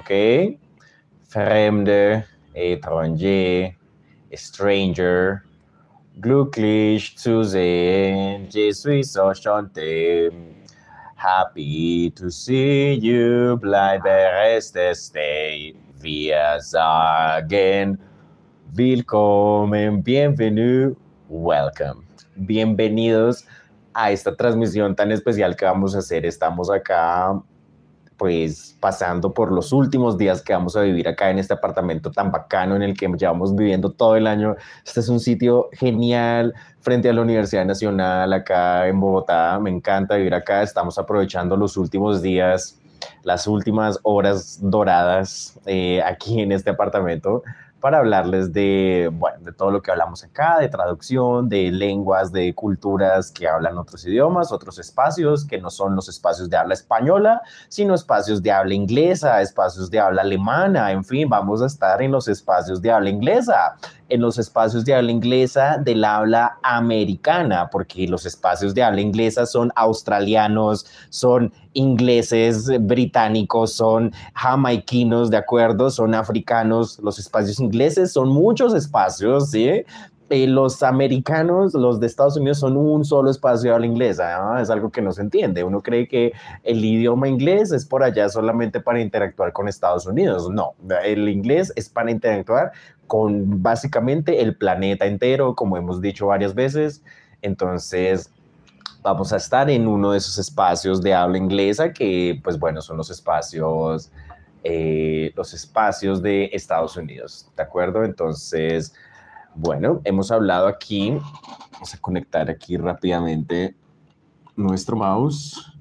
[0.00, 0.56] ¿ok?
[1.28, 3.76] Fremde, étranger,
[4.32, 5.42] stranger,
[6.20, 9.16] glücklich zu sehen, je suis
[11.16, 15.74] Happy to see you, bleibe reste stay.
[16.00, 17.98] Wir sagen
[18.74, 20.96] willkommen, bienvenue,
[21.28, 22.06] welcome.
[22.36, 23.44] Bienvenidos
[23.92, 26.24] a esta transmisión tan especial que vamos a hacer.
[26.24, 27.38] Estamos acá
[28.20, 32.30] pues pasando por los últimos días que vamos a vivir acá en este apartamento tan
[32.30, 34.56] bacano en el que llevamos viviendo todo el año.
[34.84, 39.58] Este es un sitio genial frente a la Universidad Nacional acá en Bogotá.
[39.58, 40.62] Me encanta vivir acá.
[40.62, 42.78] Estamos aprovechando los últimos días,
[43.22, 47.42] las últimas horas doradas eh, aquí en este apartamento
[47.80, 52.54] para hablarles de, bueno, de todo lo que hablamos acá, de traducción, de lenguas, de
[52.54, 57.42] culturas que hablan otros idiomas, otros espacios que no son los espacios de habla española,
[57.68, 62.12] sino espacios de habla inglesa, espacios de habla alemana, en fin, vamos a estar en
[62.12, 63.76] los espacios de habla inglesa
[64.10, 69.46] en los espacios de habla inglesa del habla americana, porque los espacios de habla inglesa
[69.46, 75.90] son australianos, son ingleses, británicos, son jamaiquinos, ¿de acuerdo?
[75.90, 79.84] Son africanos, los espacios ingleses son muchos espacios, ¿sí?
[80.32, 84.62] Eh, los americanos, los de Estados Unidos, son un solo espacio de habla inglesa.
[84.62, 85.64] Es algo que no se entiende.
[85.64, 90.48] Uno cree que el idioma inglés es por allá solamente para interactuar con Estados Unidos.
[90.48, 92.70] No, el inglés es para interactuar
[93.08, 97.02] con básicamente el planeta entero, como hemos dicho varias veces.
[97.42, 98.30] Entonces,
[99.02, 102.96] vamos a estar en uno de esos espacios de habla inglesa que, pues bueno, son
[102.98, 104.12] los espacios,
[104.62, 108.04] eh, los espacios de Estados Unidos, ¿de acuerdo?
[108.04, 108.94] Entonces,
[109.54, 111.18] bueno, hemos hablado aquí,
[111.72, 113.74] vamos a conectar aquí rápidamente
[114.56, 115.72] nuestro mouse.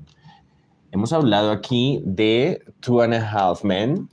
[0.91, 4.09] Hemos hablado aquí de Two and a Half Men,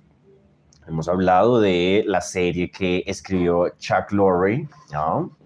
[0.88, 5.36] Hemos hablado de la serie que escribió Chuck Lorre, ¿no?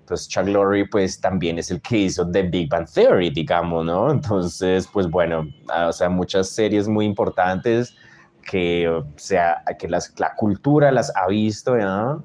[0.00, 4.10] Entonces Chuck Lorre pues también es el que hizo The Big Bang Theory, digamos, ¿no?
[4.10, 7.96] Entonces, pues bueno, ah, o sea, muchas series muy importantes
[8.42, 12.22] que, sea, que las, la cultura las ha visto, ¿no?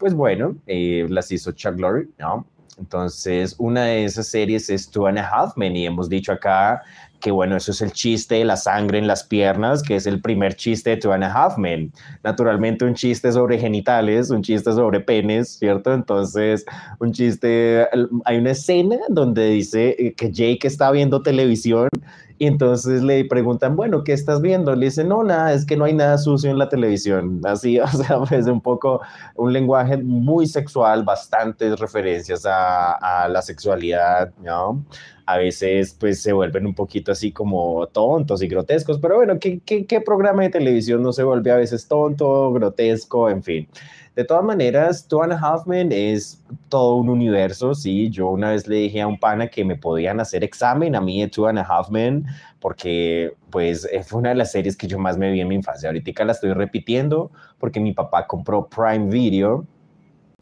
[0.00, 2.46] Pues bueno, eh, las hizo Chuck Lorre, ¿no?
[2.78, 6.82] Entonces, una de esas series es Two and a Half Men y hemos dicho acá
[7.20, 10.22] que bueno, eso es el chiste de la sangre en las piernas, que es el
[10.22, 11.92] primer chiste de Two and a Half Men.
[12.24, 15.92] Naturalmente un chiste sobre genitales, un chiste sobre penes, ¿cierto?
[15.92, 16.64] Entonces,
[16.98, 17.86] un chiste,
[18.24, 21.90] hay una escena donde dice que Jake está viendo televisión
[22.40, 24.74] y entonces le preguntan, bueno, ¿qué estás viendo?
[24.74, 27.38] Le dice, no, nada, es que no hay nada sucio en la televisión.
[27.44, 29.02] Así, o sea, pues un poco
[29.36, 34.82] un lenguaje muy sexual, bastantes referencias a, a la sexualidad, ¿no?
[35.26, 39.60] a veces pues se vuelven un poquito así como tontos y grotescos, pero bueno, ¿qué,
[39.64, 43.68] qué, qué programa de televisión no se vuelve a veces tonto, grotesco, en fin?
[44.16, 48.10] De todas maneras, Two and a Half Men es todo un universo, sí.
[48.10, 51.20] Yo una vez le dije a un pana que me podían hacer examen a mí
[51.20, 52.26] de Two and a Half Men,
[52.58, 55.54] porque pues eh, fue una de las series que yo más me vi en mi
[55.54, 55.88] infancia.
[55.88, 59.66] Ahorita la estoy repitiendo porque mi papá compró Prime Video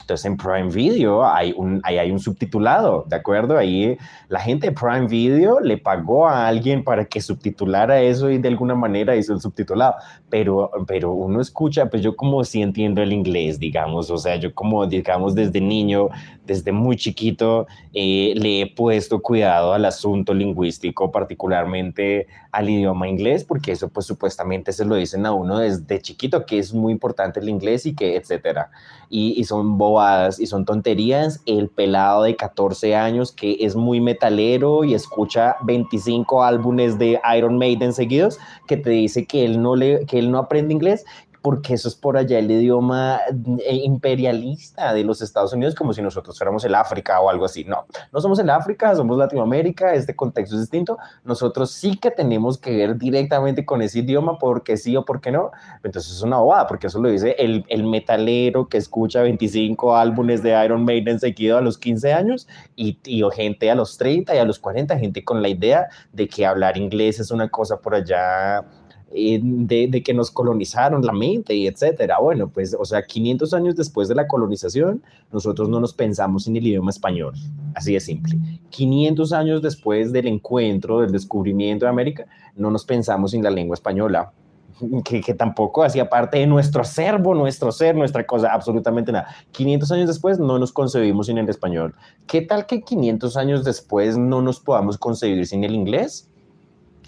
[0.08, 3.58] entonces en Prime Video hay un, ahí hay un subtitulado, ¿de acuerdo?
[3.58, 3.98] Ahí
[4.30, 8.48] la gente de Prime Video le pagó a alguien para que subtitulara eso y de
[8.48, 9.96] alguna manera hizo el subtitulado.
[10.30, 14.54] Pero, pero uno escucha, pues yo como sí entiendo el inglés, digamos, o sea, yo
[14.54, 16.08] como, digamos, desde niño,
[16.46, 23.44] desde muy chiquito, eh, le he puesto cuidado al asunto lingüístico, particularmente al idioma inglés,
[23.44, 27.40] porque eso pues supuestamente se lo dicen a uno desde chiquito, que es muy importante
[27.40, 28.70] el inglés y que, etcétera.
[29.10, 29.97] Y, y son bobadas
[30.38, 31.40] y son tonterías.
[31.46, 37.58] El pelado de 14 años que es muy metalero y escucha 25 álbumes de Iron
[37.58, 41.04] Maiden seguidos, que te dice que él no, le, que él no aprende inglés
[41.42, 43.20] porque eso es por allá el idioma
[43.64, 47.64] eh, imperialista de los Estados Unidos, como si nosotros fuéramos el África o algo así.
[47.64, 50.98] No, no somos el África, somos Latinoamérica, este contexto es distinto.
[51.24, 55.50] Nosotros sí que tenemos que ver directamente con ese idioma, porque sí o porque no.
[55.82, 60.42] Entonces es una bobada, porque eso lo dice el, el metalero que escucha 25 álbumes
[60.42, 64.38] de Iron Maiden seguido a los 15 años y, y gente a los 30 y
[64.38, 67.94] a los 40, gente con la idea de que hablar inglés es una cosa por
[67.94, 68.64] allá
[69.10, 72.18] de, que nos colonizaron la mente y etcétera.
[72.20, 75.02] Bueno, pues, o sea, 500 años después de la colonización,
[75.32, 77.34] nosotros no nos pensamos en el idioma español,
[77.74, 78.38] así de simple.
[78.70, 82.26] 500 años después del encuentro, del descubrimiento de América,
[82.56, 84.32] no nos pensamos en la lengua española,
[85.04, 89.28] que, que, tampoco hacía parte de nuestro acervo, nuestro ser, nuestra cosa, absolutamente nada.
[89.52, 91.94] 500 años después no nos concebimos sin el español.
[92.26, 96.28] ¿Qué tal que 500 años después no nos podamos concebir sin el inglés?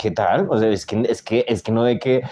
[0.00, 0.46] ¿Qué tal?
[0.48, 2.22] O sea, es que, es que, es que no de que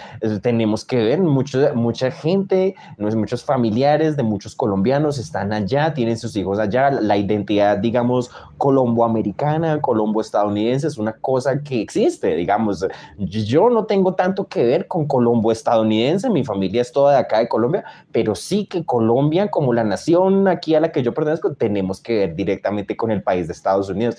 [0.41, 6.35] tenemos que ver, mucho, mucha gente, muchos familiares de muchos colombianos están allá, tienen sus
[6.35, 12.87] hijos allá, la identidad, digamos, colomboamericana, colombo-estadounidense es una cosa que existe, digamos,
[13.19, 17.47] yo no tengo tanto que ver con colombo-estadounidense, mi familia es toda de acá de
[17.47, 22.01] Colombia, pero sí que Colombia, como la nación aquí a la que yo pertenezco, tenemos
[22.01, 24.17] que ver directamente con el país de Estados Unidos.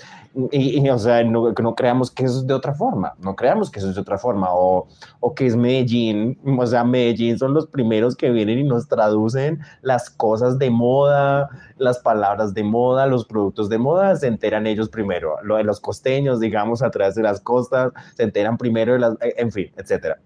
[0.51, 3.79] Y, o sea, no, no creamos que eso es de otra forma, no creamos que
[3.79, 4.87] eso es otra forma, o,
[5.19, 9.59] o que es Medellín, o sea, Medellín son los primeros que vienen y nos traducen
[9.81, 14.89] las cosas de moda, las palabras de moda, los productos de moda, se enteran ellos
[14.89, 19.17] primero, lo de los costeños, digamos, atrás de las costas, se enteran primero de las,
[19.19, 20.19] en fin, etcétera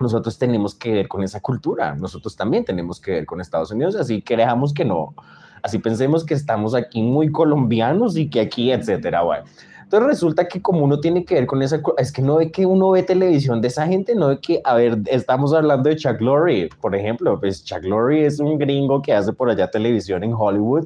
[0.00, 3.96] nosotros tenemos que ver con esa cultura, nosotros también tenemos que ver con Estados Unidos,
[3.96, 5.14] así creamos que no,
[5.62, 9.44] así pensemos que estamos aquí muy colombianos y que aquí, etcétera, bueno.
[9.84, 12.66] Entonces resulta que como uno tiene que ver con esa, es que no ve que
[12.66, 16.20] uno ve televisión de esa gente, no ve que, a ver, estamos hablando de Chuck
[16.20, 20.34] Lorre, por ejemplo, pues Chuck Lorre es un gringo que hace por allá televisión en
[20.34, 20.84] Hollywood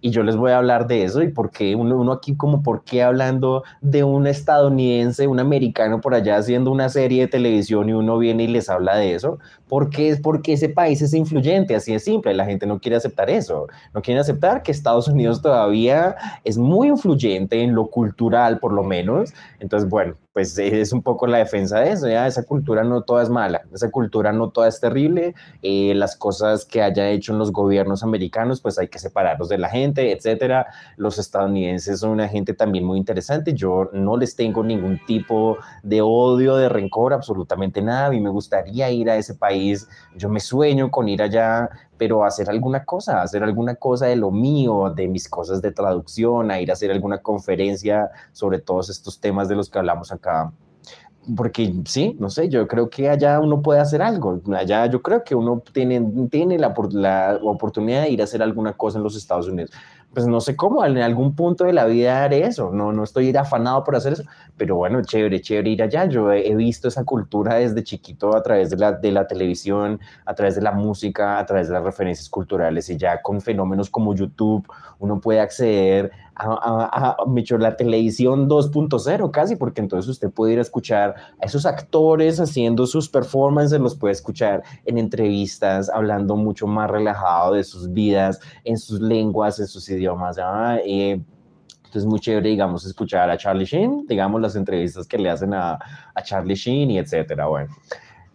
[0.00, 2.84] y yo les voy a hablar de eso y por qué uno, aquí como por
[2.84, 7.92] qué hablando de un estadounidense, un americano por allá haciendo una serie de televisión y
[7.92, 11.94] uno viene y les habla de eso, porque es porque ese país es influyente, así
[11.94, 16.16] es simple, la gente no quiere aceptar eso, no quiere aceptar que Estados Unidos todavía
[16.44, 21.26] es muy influyente en lo cultural por lo menos, entonces bueno, pues es un poco
[21.26, 24.68] la defensa de eso, ya esa cultura no toda es mala, esa cultura no toda
[24.68, 28.98] es terrible, eh, las cosas que haya hecho en los gobiernos americanos, pues hay que
[28.98, 30.66] separarlos de la gente, etcétera.
[30.96, 36.02] Los estadounidenses son una gente también muy interesante, yo no les tengo ningún tipo de
[36.02, 40.40] odio, de rencor, absolutamente nada, a mí me gustaría ir a ese país, yo me
[40.40, 45.08] sueño con ir allá, pero hacer alguna cosa, hacer alguna cosa de lo mío, de
[45.08, 49.56] mis cosas de traducción, a ir a hacer alguna conferencia sobre todos estos temas de
[49.56, 50.52] los que hablamos acá.
[51.36, 54.40] Porque sí, no sé, yo creo que allá uno puede hacer algo.
[54.56, 56.00] Allá yo creo que uno tiene,
[56.30, 59.70] tiene la, la oportunidad de ir a hacer alguna cosa en los Estados Unidos
[60.14, 63.34] pues no sé cómo, en algún punto de la vida haré eso, no, no estoy
[63.36, 64.24] afanado por hacer eso,
[64.56, 66.06] pero bueno, chévere, chévere ir allá.
[66.06, 70.34] Yo he, visto esa cultura desde chiquito a través de la, de la televisión, a
[70.34, 74.14] través de la música, a través de las referencias culturales y ya con fenómenos como
[74.14, 74.66] YouTube
[74.98, 77.16] uno puede acceder a,
[77.58, 82.86] la televisión 2.0 casi, porque entonces usted puede ir a escuchar a esos actores haciendo
[82.86, 88.78] sus performances, los puede escuchar en entrevistas, hablando mucho más relajado de sus vidas, en
[88.78, 90.36] sus lenguas, en sus idiomas.
[90.38, 91.24] entonces
[91.94, 95.78] es muy chévere, digamos, escuchar a Charlie Sheen, digamos, las entrevistas que le hacen a,
[96.14, 97.46] a Charlie Sheen y etcétera.
[97.46, 97.74] Bueno.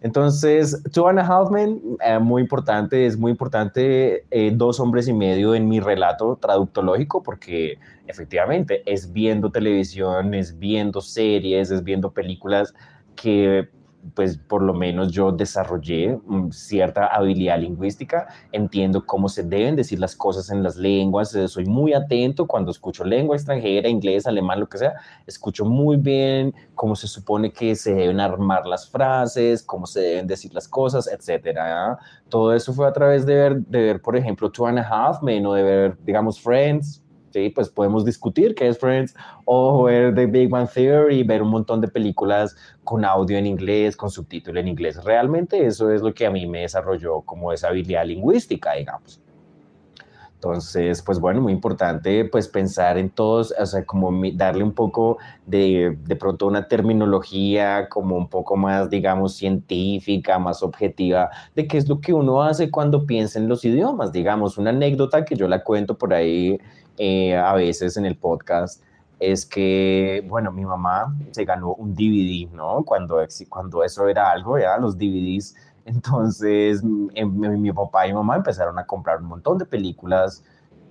[0.04, 5.14] Entonces, Two and a Half eh, muy importante, es muy importante eh, dos hombres y
[5.14, 12.10] medio en mi relato traductológico, porque efectivamente es viendo televisión, es viendo series, es viendo
[12.12, 12.74] películas
[13.16, 13.70] que
[14.14, 19.98] pues por lo menos yo desarrollé mm, cierta habilidad lingüística, entiendo cómo se deben decir
[19.98, 24.60] las cosas en las lenguas, eh, soy muy atento cuando escucho lengua extranjera, inglés, alemán,
[24.60, 24.94] lo que sea,
[25.26, 30.26] escucho muy bien cómo se supone que se deben armar las frases, cómo se deben
[30.26, 31.98] decir las cosas, etcétera.
[32.28, 35.22] Todo eso fue a través de ver, de ver, por ejemplo, Two and a Half
[35.22, 37.03] Men o de ver, digamos, Friends,
[37.34, 37.50] ¿sí?
[37.50, 39.14] Pues podemos discutir qué es Friends
[39.44, 43.96] o ver The Big Bang Theory, ver un montón de películas con audio en inglés,
[43.96, 45.02] con subtítulo en inglés.
[45.02, 49.20] Realmente eso es lo que a mí me desarrolló como esa habilidad lingüística, digamos.
[50.44, 55.16] Entonces, pues bueno, muy importante pues pensar en todos, o sea, como darle un poco
[55.46, 61.78] de, de pronto una terminología como un poco más, digamos, científica, más objetiva, de qué
[61.78, 64.12] es lo que uno hace cuando piensa en los idiomas.
[64.12, 66.58] Digamos, una anécdota que yo la cuento por ahí
[66.98, 68.82] eh, a veces en el podcast
[69.20, 72.82] es que, bueno, mi mamá se ganó un DVD, ¿no?
[72.84, 75.54] Cuando, cuando eso era algo, ya los DVDs.
[75.84, 76.82] Entonces,
[77.14, 80.42] em, mi, papá y mamá empezaron a comprar un montón de películas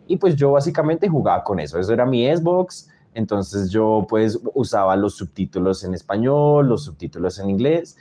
[0.07, 1.79] y pues yo básicamente jugaba con eso.
[1.79, 2.89] Eso era mi Xbox.
[3.15, 7.97] Entonces yo pues usaba los subtítulos en español, los subtítulos en inglés.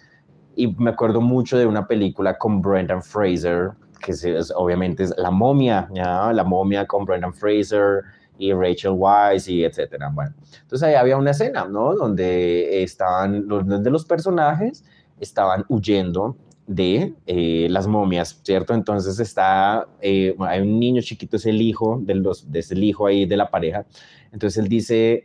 [0.55, 5.31] Y me acuerdo mucho de una película con Brendan Fraser que es, obviamente es La
[5.31, 6.33] Momia, ¿ya?
[6.33, 8.03] La Momia con Brendan Fraser
[8.39, 10.11] y Rachel Weisz y etcétera.
[10.13, 11.95] Bueno, entonces ahí había una escena, ¿no?
[11.95, 14.85] Donde estaban, los, de los personajes
[15.21, 18.75] estaban huyendo de eh, las momias, ¿cierto?
[18.75, 23.07] Entonces está, eh, hay un niño chiquito, es el hijo, de los, es el hijo
[23.07, 23.85] ahí de la pareja,
[24.33, 25.25] entonces él dice,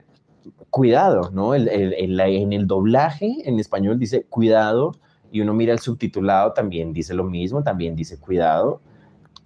[0.70, 1.54] cuidado, ¿no?
[1.54, 4.94] El, el, en el doblaje en español dice, cuidado,
[5.32, 8.82] y uno mira el subtitulado, también dice lo mismo, también dice cuidado.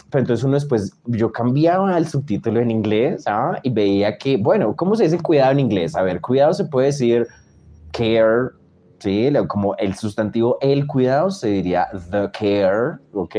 [0.09, 3.59] Pero entonces uno después, yo cambiaba el subtítulo en inglés ¿ah?
[3.63, 5.95] y veía que, bueno, ¿cómo se dice cuidado en inglés?
[5.95, 7.27] A ver, cuidado se puede decir
[7.91, 8.49] care,
[9.01, 13.35] Sí, como el sustantivo el cuidado se diría the care, ¿ok?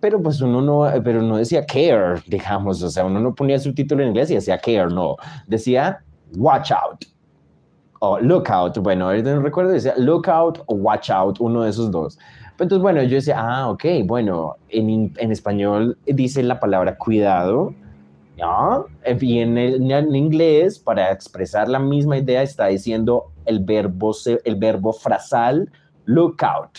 [0.00, 3.72] Pero pues uno no, pero no decía care, digamos, o sea, uno no ponía su
[3.72, 5.14] título en inglés y decía care, no,
[5.46, 6.02] decía
[6.36, 7.04] watch out
[8.04, 11.70] o look out, bueno, ahorita no recuerdo, decía look out o watch out, uno de
[11.70, 12.18] esos dos.
[12.58, 17.72] Entonces, bueno, yo decía, ah, ok, bueno, en, en español dice la palabra cuidado,
[18.36, 18.86] ¿no?
[19.20, 24.12] Y en, en, inglés, para expresar la misma idea, está diciendo el verbo,
[24.44, 25.70] el verbo frasal
[26.04, 26.78] look out.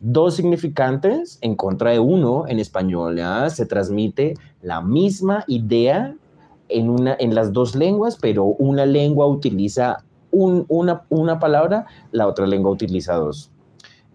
[0.00, 3.48] Dos significantes en contra de uno en español, ¿ya?
[3.48, 6.14] Se transmite la misma idea
[6.68, 12.46] en, una, en las dos lenguas, pero una lengua utiliza una, una palabra, la otra
[12.46, 13.50] lengua utiliza dos.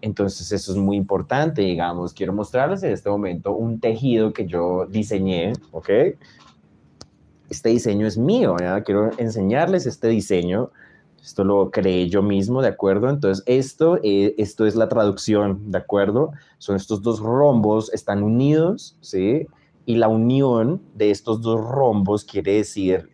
[0.02, 2.14] Entonces eso es muy importante, digamos.
[2.14, 5.90] Quiero mostrarles en este momento un tejido que yo diseñé, ¿ok?
[7.48, 8.82] Este diseño es mío, ¿ya?
[8.82, 10.70] Quiero enseñarles este diseño.
[11.22, 13.10] Esto lo creé yo mismo, ¿de acuerdo?
[13.10, 16.32] Entonces esto, eh, esto es la traducción, ¿de acuerdo?
[16.58, 19.46] Son estos dos rombos, están unidos, ¿sí?
[19.84, 23.10] Y la unión de estos dos rombos quiere decir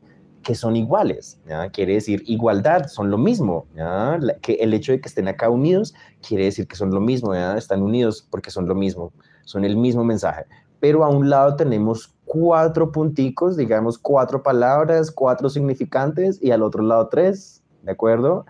[0.47, 1.69] que son iguales, ¿ya?
[1.71, 4.17] quiere decir igualdad, son lo mismo, ¿ya?
[4.41, 5.93] que el hecho de que estén acá unidos
[6.25, 7.57] quiere decir que son lo mismo, ¿ya?
[7.59, 9.13] están unidos porque son lo mismo,
[9.45, 10.45] son el mismo mensaje.
[10.79, 16.85] Pero a un lado tenemos cuatro punticos, digamos cuatro palabras, cuatro significantes y al otro
[16.85, 18.47] lado tres, ¿de acuerdo?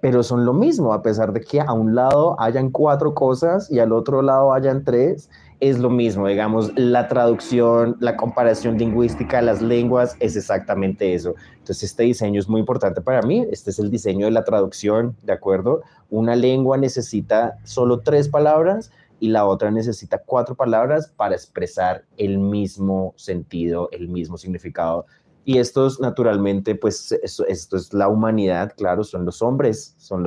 [0.00, 3.80] Pero son lo mismo, a pesar de que a un lado hayan cuatro cosas y
[3.80, 5.28] al otro lado hayan tres,
[5.70, 11.34] es lo mismo, digamos, la traducción, la comparación lingüística, las lenguas, es exactamente eso.
[11.52, 15.16] Entonces, este diseño es muy importante para mí, este es el diseño de la traducción,
[15.22, 15.80] ¿de acuerdo?
[16.10, 18.90] Una lengua necesita solo tres palabras
[19.20, 25.06] y la otra necesita cuatro palabras para expresar el mismo sentido, el mismo significado.
[25.46, 30.26] Y estos, naturalmente, pues esto, es la humanidad, claro, son los hombres, son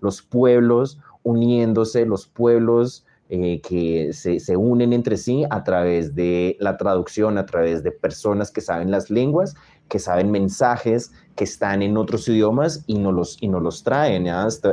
[0.00, 6.76] los pueblos uniéndose, los pueblos eh, que se, unen entre sí a través de la
[6.76, 9.54] traducción, a través de personas que saben las lenguas,
[9.88, 14.26] que saben mensajes que están en otros idiomas y no los, y no los traen.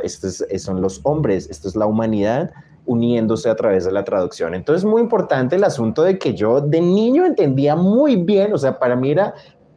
[0.04, 2.52] Estos son los hombres, esto es la humanidad
[2.86, 4.54] uniéndose a través de la traducción.
[4.54, 8.80] Entonces, muy importante el asunto de que yo de niño entendía muy bien, o sea,
[8.80, 9.34] para mí era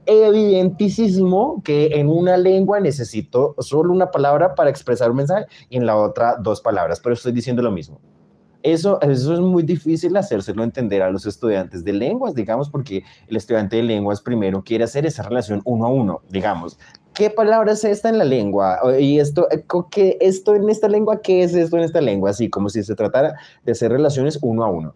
[0.06, 5.86] evidentísimo que en una lengua necesito solo una palabra para expresar un mensaje y en
[5.86, 8.00] la otra dos palabras, pero estoy diciendo lo mismo.
[8.64, 13.36] Eso, eso es muy difícil hacérselo entender a los estudiantes de lenguas, digamos, porque el
[13.36, 16.78] estudiante de lenguas primero quiere hacer esa relación uno a uno, digamos.
[17.12, 18.78] ¿Qué palabra es esta en la lengua?
[18.98, 22.30] Y esto, eh, ¿qué, esto en esta lengua, ¿qué es esto en esta lengua?
[22.30, 24.94] Así como si se tratara de hacer relaciones uno a uno.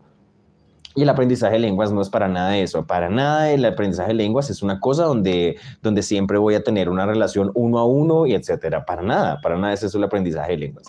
[0.95, 4.15] Y el aprendizaje de lenguas no es para nada eso, para nada el aprendizaje de
[4.15, 8.25] lenguas es una cosa donde, donde siempre voy a tener una relación uno a uno
[8.25, 8.87] y etcétera.
[8.87, 10.87] Para nada, para nada es eso el aprendizaje de lenguas.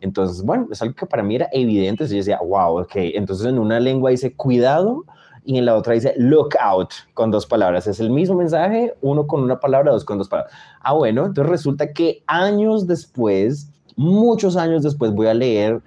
[0.00, 2.06] Entonces, bueno, es algo que para mí era evidente.
[2.06, 2.92] Yo decía, wow, ok.
[2.94, 5.04] Entonces, en una lengua dice cuidado
[5.46, 7.86] y en la otra dice look out con dos palabras.
[7.86, 10.52] Es el mismo mensaje, uno con una palabra, dos con dos palabras.
[10.80, 15.80] Ah, bueno, entonces resulta que años después, muchos años después, voy a leer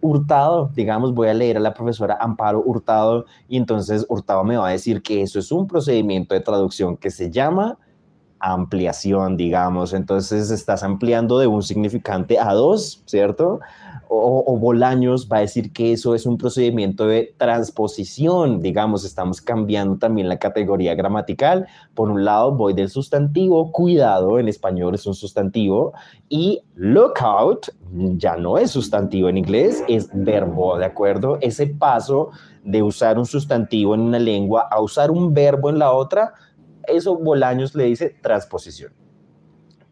[0.00, 4.68] Hurtado, digamos, voy a leer a la profesora Amparo Hurtado y entonces Hurtado me va
[4.68, 7.78] a decir que eso es un procedimiento de traducción que se llama
[8.52, 9.94] ampliación, digamos.
[9.94, 13.60] Entonces estás ampliando de un significante a dos, ¿cierto?
[14.08, 19.96] O, Bolaños va a decir que eso es un procedimiento de transposición, digamos, estamos cambiando
[19.96, 21.66] también la categoría gramatical.
[21.94, 25.94] Por un lado, voy del sustantivo, cuidado, en español es un sustantivo,
[26.28, 27.70] y lookout
[28.16, 31.38] ya no es sustantivo en inglés, es verbo, ¿de acuerdo?
[31.40, 32.30] Ese paso
[32.62, 36.34] de usar un sustantivo en una lengua a usar un verbo en la otra
[36.86, 38.92] eso Bolaños le dice transposición.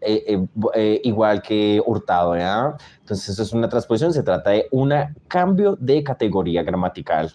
[0.05, 2.35] Eh, eh, eh, igual que Hurtado.
[2.35, 4.93] Entonces, eso es una transposición, se trata de un
[5.29, 7.33] cambio de categoría gramatical.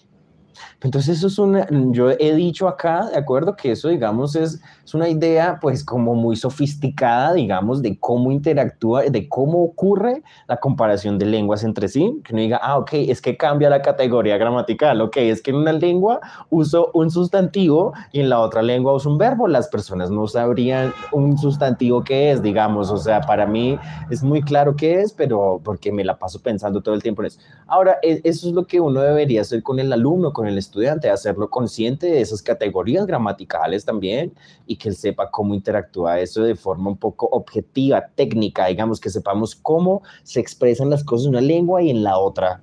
[0.81, 4.93] Entonces eso es una, yo he dicho acá, de acuerdo, que eso, digamos, es, es
[4.93, 11.17] una idea pues como muy sofisticada, digamos, de cómo interactúa, de cómo ocurre la comparación
[11.17, 15.01] de lenguas entre sí, que no diga, ah, ok, es que cambia la categoría gramatical,
[15.01, 19.09] ok, es que en una lengua uso un sustantivo y en la otra lengua uso
[19.09, 23.77] un verbo, las personas no sabrían un sustantivo qué es, digamos, o sea, para mí
[24.09, 27.27] es muy claro qué es, pero porque me la paso pensando todo el tiempo en
[27.27, 27.39] eso.
[27.67, 30.57] Ahora, e, eso es lo que uno debería hacer con el alumno, con con el
[30.57, 34.33] estudiante, hacerlo consciente de esas categorías gramaticales también
[34.65, 39.09] y que él sepa cómo interactúa eso de forma un poco objetiva, técnica, digamos, que
[39.09, 42.61] sepamos cómo se expresan las cosas en una lengua y en la otra,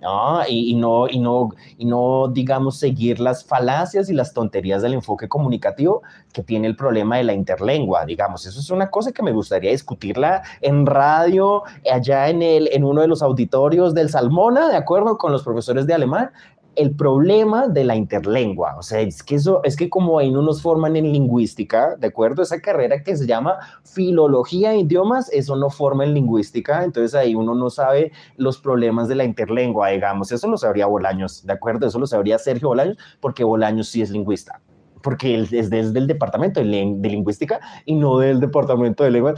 [0.49, 5.29] y, no, y, no, y no, digamos, seguir las falacias y las tonterías del enfoque
[5.29, 8.47] comunicativo que tiene el problema de la interlengua, digamos.
[8.47, 13.01] Eso es una cosa que me gustaría discutirla en radio, allá en, el, en uno
[13.01, 16.31] de los auditorios del Salmona, de acuerdo con los profesores de alemán,
[16.77, 18.77] el problema de la interlengua.
[18.79, 22.09] O sea, es que eso, es que como ahí no nos forman en lingüística, ¿de
[22.09, 22.43] acuerdo?
[22.43, 27.35] Esa carrera que se llama filología de idiomas, eso no forma en lingüística, entonces ahí
[27.35, 30.33] uno no sabe los problemas de la interlengua, digamos.
[30.33, 31.87] Eso lo sabría Bolaños, ¿de acuerdo?
[31.87, 34.61] Eso lo sabría Sergio Bolaños, porque Bolaños sí es lingüista
[35.05, 39.35] porque él es desde el departamento de, lingüística y no del departamento de lengua.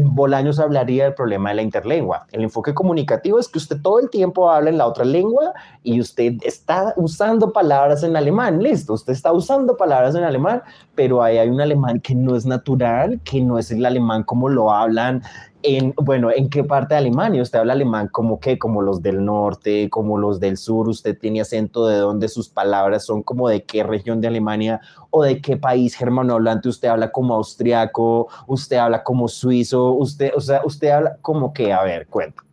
[0.00, 2.26] Bolaños hablaría del problema de la interlengua.
[2.30, 6.00] El enfoque comunicativo es que usted todo el tiempo habla en la otra lengua y
[6.00, 8.62] usted está usando palabras en alemán.
[8.62, 10.62] Listo, usted está usando palabras en alemán,
[10.94, 14.48] pero ahí hay un alemán que no es natural, que no es el alemán como
[14.48, 15.22] lo hablan
[15.62, 17.42] en, bueno, ¿en qué parte de Alemania?
[17.42, 18.58] ¿Usted habla alemán como qué?
[18.58, 23.04] Como los del norte, como los del sur, ¿usted tiene acento de dónde sus palabras
[23.04, 26.68] son como de qué región de Alemania o de qué país germanohablante?
[26.68, 28.28] ¿Usted habla como austriaco?
[28.46, 29.92] ¿Usted habla como suizo?
[29.92, 31.72] ¿Usted, o sea, usted habla como qué?
[31.72, 32.47] A ver, cuenta.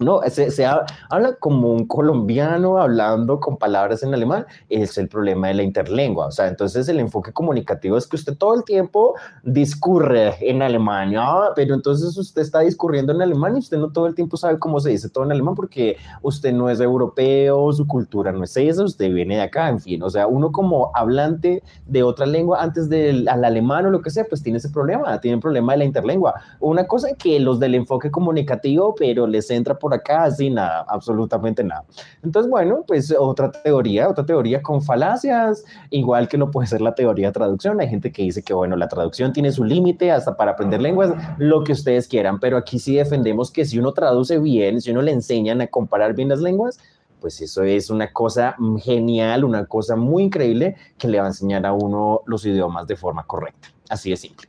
[0.00, 5.54] No, se, habla como un colombiano hablando con palabras en alemán, es el problema de
[5.54, 6.26] la interlengua.
[6.26, 11.12] O sea, entonces el enfoque comunicativo es que usted todo el tiempo discurre en alemán,
[11.56, 14.78] pero entonces usted está discurriendo en alemán y usted no todo el tiempo sabe cómo
[14.78, 18.84] se dice todo en alemán porque usted no es europeo, su cultura no es esa,
[18.84, 20.02] usted viene de acá, en fin.
[20.04, 24.10] O sea, uno como hablante de otra lengua antes del al alemán o lo que
[24.10, 26.34] sea, pues tiene ese problema, tiene el problema de la interlengua.
[26.60, 31.64] Una cosa que los del enfoque comunicativo, pero les entra por acá, así nada, absolutamente
[31.64, 31.84] nada.
[32.22, 36.94] Entonces, bueno, pues otra teoría, otra teoría con falacias, igual que lo puede ser la
[36.94, 37.80] teoría de traducción.
[37.80, 41.12] Hay gente que dice que, bueno, la traducción tiene su límite hasta para aprender lenguas,
[41.38, 45.02] lo que ustedes quieran, pero aquí sí defendemos que si uno traduce bien, si uno
[45.02, 46.78] le enseñan a comparar bien las lenguas,
[47.20, 51.66] pues eso es una cosa genial, una cosa muy increíble que le va a enseñar
[51.66, 53.68] a uno los idiomas de forma correcta.
[53.88, 54.48] Así de simple.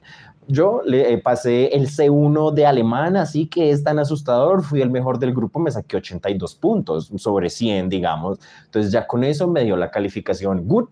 [0.52, 4.64] Yo le eh, pasé el C1 de alemán, así que es tan asustador.
[4.64, 8.40] Fui el mejor del grupo, me saqué 82 puntos sobre 100, digamos.
[8.66, 10.90] Entonces ya con eso me dio la calificación good,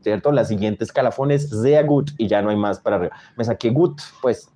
[0.00, 0.30] ¿cierto?
[0.30, 3.16] La siguiente escalafón es sehr good y ya no hay más para arriba.
[3.36, 4.48] Me saqué good, pues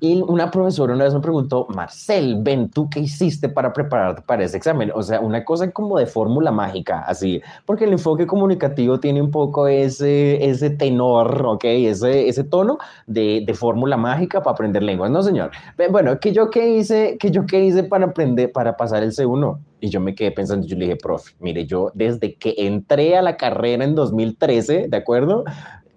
[0.00, 4.44] y una profesora una vez me preguntó, Marcel, ven, ¿tú qué hiciste para prepararte para
[4.44, 4.90] ese examen?
[4.94, 9.30] O sea, una cosa como de fórmula mágica, así, porque el enfoque comunicativo tiene un
[9.30, 11.64] poco ese, ese tenor, ¿ok?
[11.64, 15.50] Ese, ese tono de, de fórmula mágica para aprender lenguas, ¿no, señor?
[15.90, 19.58] Bueno, ¿qué yo qué hice, que yo qué hice para aprender, para pasar el C1?
[19.80, 23.22] Y yo me quedé pensando, yo le dije, profe, mire, yo desde que entré a
[23.22, 25.44] la carrera en 2013, ¿de acuerdo?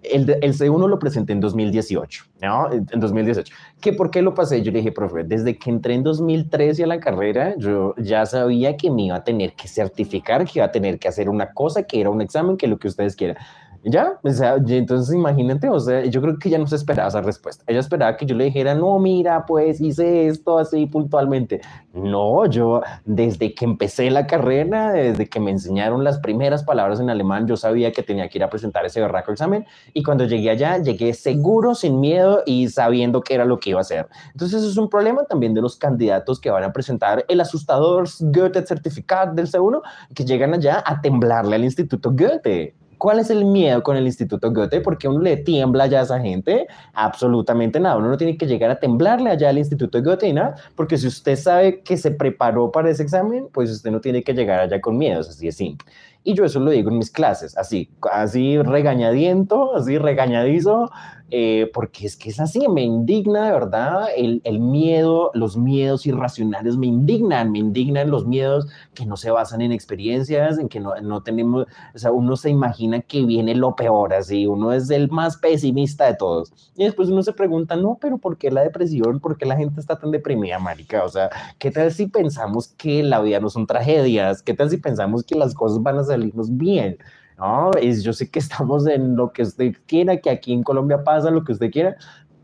[0.02, 2.72] El, el, C1 lo presenté en 2018, ¿no?
[2.72, 3.54] En 2018.
[3.80, 4.62] ¿Qué, ¿Por qué lo pasé?
[4.62, 8.76] Yo le dije, profe, desde que entré en 2013 a la carrera, yo ya sabía
[8.76, 11.82] que me iba a tener que certificar, que iba a tener que hacer una cosa,
[11.82, 13.36] que era un examen, que lo que ustedes quieran.
[13.84, 17.20] Ya, o sea, entonces imagínate, o sea, yo creo que ella no se esperaba esa
[17.22, 17.64] respuesta.
[17.66, 21.60] Ella esperaba que yo le dijera, no, mira, pues hice esto así puntualmente.
[21.94, 27.08] No, yo desde que empecé la carrera, desde que me enseñaron las primeras palabras en
[27.08, 29.64] alemán, yo sabía que tenía que ir a presentar ese berraco examen.
[29.94, 33.78] Y cuando llegué allá, llegué seguro, sin miedo y sabiendo qué era lo que iba
[33.78, 34.08] a hacer.
[34.32, 38.08] Entonces, eso es un problema también de los candidatos que van a presentar el asustador
[38.20, 39.82] Goethe Certificado del C1,
[40.14, 42.74] que llegan allá a temblarle al Instituto Goethe.
[42.98, 44.80] ¿Cuál es el miedo con el Instituto Goethe?
[44.80, 46.66] Porque uno le tiembla ya a esa gente.
[46.92, 47.96] Absolutamente nada.
[47.96, 50.52] Uno no tiene que llegar a temblarle allá al Instituto Goethe, ¿no?
[50.74, 54.34] Porque si usted sabe que se preparó para ese examen, pues usted no tiene que
[54.34, 55.88] llegar allá con miedos, así de simple.
[56.24, 60.90] Y yo eso lo digo en mis clases, así, así regañadiento, así regañadizo,
[61.30, 66.06] eh, porque es que es así, me indigna de verdad el, el, miedo, los miedos
[66.06, 70.80] irracionales me indignan, me indignan los miedos que no se basan en experiencias, en que
[70.80, 74.88] no, no tenemos, o sea, uno se imagina que viene lo peor, así, uno es
[74.88, 76.50] el más pesimista de todos.
[76.76, 79.20] Y después uno se pregunta, no, pero ¿por qué la depresión?
[79.20, 81.04] ¿Por qué la gente está tan deprimida, marica?
[81.04, 84.42] O sea, ¿qué tal si pensamos que la vida no son tragedias?
[84.42, 86.98] ¿Qué tal si pensamos que las cosas van a salirnos bien?
[87.38, 91.04] No, es, yo sé que estamos en lo que usted quiera, que aquí en Colombia
[91.04, 91.96] pasa lo que usted quiera,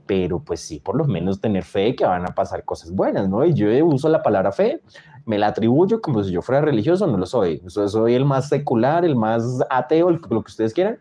[0.06, 3.44] pero pues sí, por lo menos tener fe que van a pasar cosas buenas, ¿no?
[3.44, 4.82] Y yo uso la palabra fe,
[5.26, 7.62] me la atribuyo como si yo fuera religioso, no lo soy.
[7.66, 10.98] Soy el más secular, el más ateo, lo que ustedes quieran,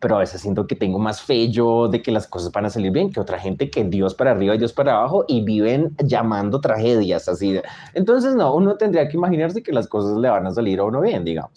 [0.00, 2.70] pero a veces siento que tengo más fe yo de que las cosas van a
[2.70, 5.96] salir bien que otra gente que Dios para arriba y Dios para abajo y viven
[6.04, 7.60] llamando tragedias así.
[7.94, 11.00] Entonces, no, uno tendría que imaginarse que las cosas le van a salir a uno
[11.00, 11.50] bien, digamos.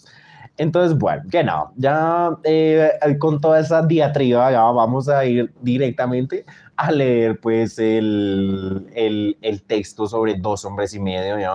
[0.58, 6.44] Entonces, bueno, que no, ya eh, con toda esa diatriba ya vamos a ir directamente
[6.76, 11.54] a leer pues el, el, el texto sobre dos hombres y medio, ¿ya?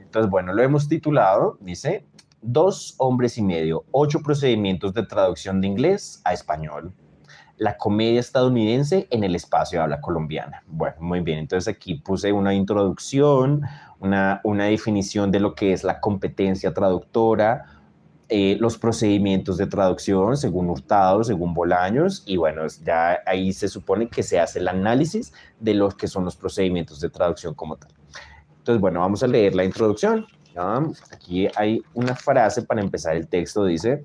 [0.00, 2.04] Entonces, bueno, lo hemos titulado, dice,
[2.48, 6.92] Dos hombres y medio, ocho procedimientos de traducción de inglés a español.
[7.56, 10.62] La comedia estadounidense en el espacio de habla colombiana.
[10.68, 13.62] Bueno, muy bien, entonces aquí puse una introducción,
[13.98, 17.64] una, una definición de lo que es la competencia traductora,
[18.28, 24.08] eh, los procedimientos de traducción según Hurtado, según Bolaños, y bueno, ya ahí se supone
[24.08, 27.92] que se hace el análisis de los que son los procedimientos de traducción como tal.
[28.58, 30.26] Entonces, bueno, vamos a leer la introducción.
[31.12, 34.02] Aquí hay una frase para empezar el texto, dice,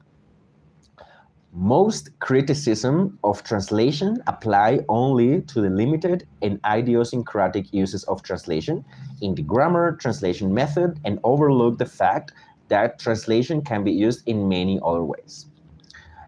[1.54, 8.86] Most criticism of translation apply only to the limited and idiosyncratic uses of translation
[9.22, 12.32] in the grammar translation method and overlook the fact
[12.72, 15.48] that translation can be used in many other ways.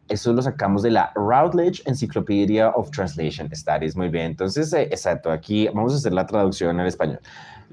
[0.10, 3.96] Eso lo sacamos de la Routledge Encyclopedia of Translation Studies.
[3.96, 7.20] Muy bien, entonces, eh, exacto, aquí vamos a hacer la traducción al español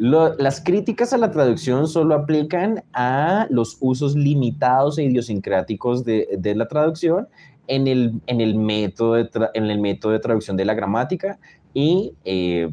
[0.00, 6.66] las críticas a la traducción solo aplican a los usos limitados e idiosincráticos de, la
[6.66, 7.28] traducción
[7.66, 11.38] en el, en, el método de en el método de traducción de la gramática
[11.74, 12.70] y, eh,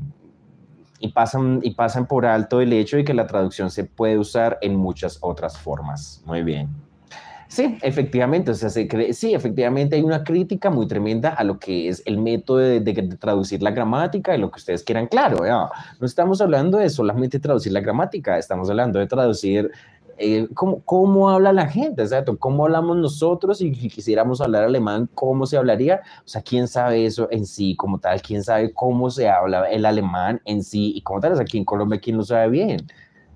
[0.99, 4.57] y, pasan, y pasan por alto el hecho de que la traducción se puede usar
[4.61, 6.21] en muchas otras formas.
[6.25, 6.69] Muy bien.
[7.49, 11.87] Sí, efectivamente, o sea, se sí, efectivamente hay una crítica muy tremenda a lo que
[11.87, 12.81] es el método de,
[13.17, 15.43] traducir la gramática y lo que ustedes quieran, claro,
[15.99, 19.71] no estamos hablando de solamente traducir la gramática, estamos hablando de traducir
[20.17, 22.37] eh, cómo, cómo, habla la gente, ¿cierto?
[22.37, 23.61] ¿Cómo hablamos nosotros?
[23.61, 26.01] Y si quisiéramos hablar alemán, ¿cómo se hablaría?
[26.25, 28.21] O sea, ¿quién sabe eso en sí como tal?
[28.21, 31.33] ¿Quién sabe cómo se habla el alemán en sí y como tal?
[31.33, 32.87] O sea, aquí en Colombia, ¿quién lo sabe bien?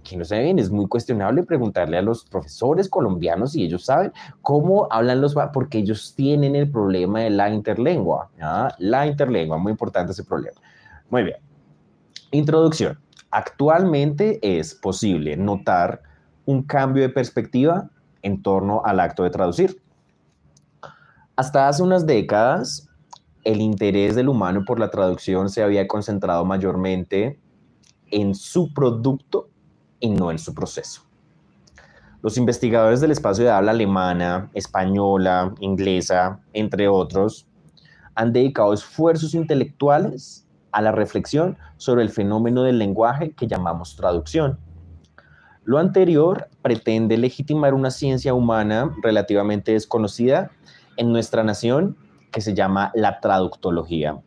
[0.04, 4.12] que no sabe bien, es muy cuestionable preguntarle a los profesores colombianos si ellos saben
[4.42, 8.30] cómo hablan los, porque ellos tienen el problema de la interlengua,
[8.80, 10.60] la interlengua, muy importante ese problema.
[11.10, 11.38] Muy bien.
[12.32, 13.00] Introducción.
[13.30, 16.02] Actualmente es posible notar
[16.46, 17.90] un cambio de perspectiva
[18.22, 19.82] en torno al acto de traducir.
[21.36, 22.90] Hasta hace unas décadas,
[23.44, 27.40] el interés del humano por la traducción se había concentrado mayormente
[28.12, 29.50] en su producto
[30.00, 31.04] y no en su proceso.
[32.22, 37.48] Los investigadores del espacio de habla alemana, española, inglesa, entre otros,
[38.14, 44.60] han dedicado esfuerzos intelectuales a la reflexión sobre el fenómeno del lenguaje que llamamos traducción.
[45.64, 50.52] Lo anterior pretende legitimar una ciencia humana relativamente desconocida
[50.98, 51.98] en nuestra nación
[52.32, 54.20] que se llama la traductología.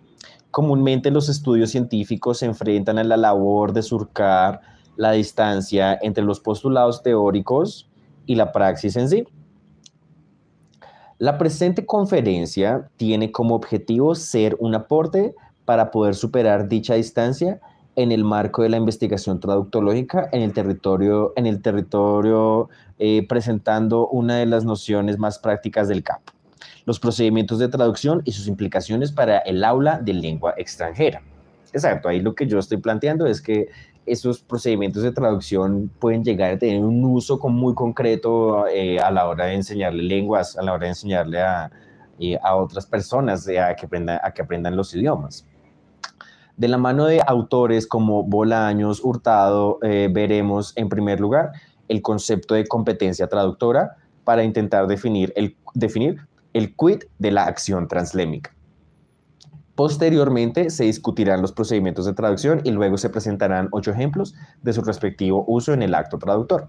[0.52, 4.60] Comúnmente los estudios científicos se enfrentan a la labor de surcar
[4.96, 7.90] la distancia entre los postulados teóricos
[8.26, 9.24] y la praxis en sí.
[11.18, 17.60] La presente conferencia tiene como objetivo ser un aporte para poder superar dicha distancia
[17.96, 24.08] en el marco de la investigación traductológica en el territorio, en el territorio eh, presentando
[24.08, 26.32] una de las nociones más prácticas del campo,
[26.86, 31.22] los procedimientos de traducción y sus implicaciones para el aula de lengua extranjera.
[31.72, 33.68] Exacto, ahí lo que yo estoy planteando es que
[34.06, 39.26] esos procedimientos de traducción pueden llegar a tener un uso muy concreto eh, a la
[39.28, 41.70] hora de enseñarle lenguas, a la hora de enseñarle a,
[42.18, 45.46] eh, a otras personas eh, a, que aprendan, a que aprendan los idiomas.
[46.56, 51.50] De la mano de autores como Bolaños, Hurtado, veremos en primer lugar
[51.88, 56.20] el concepto de competencia traductora para intentar definir el, definir
[56.52, 58.54] el quid de la acción translémica.
[59.74, 64.82] Posteriormente se discutirán los procedimientos de traducción y luego se presentarán ocho ejemplos de su
[64.82, 66.68] respectivo uso en el acto traductor.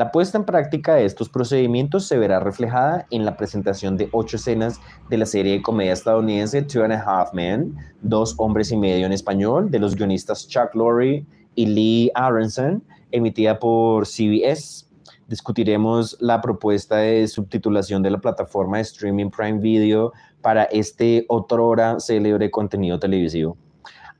[0.00, 4.36] La puesta en práctica de estos procedimientos se verá reflejada en la presentación de ocho
[4.36, 8.78] escenas de la serie de comedia estadounidense Two and a Half Men, Dos Hombres y
[8.78, 14.86] Medio en español, de los guionistas Chuck Lorre y Lee Aronson, emitida por CBS.
[15.28, 22.00] Discutiremos la propuesta de subtitulación de la plataforma de streaming Prime Video para este otrora
[22.00, 23.58] célebre contenido televisivo.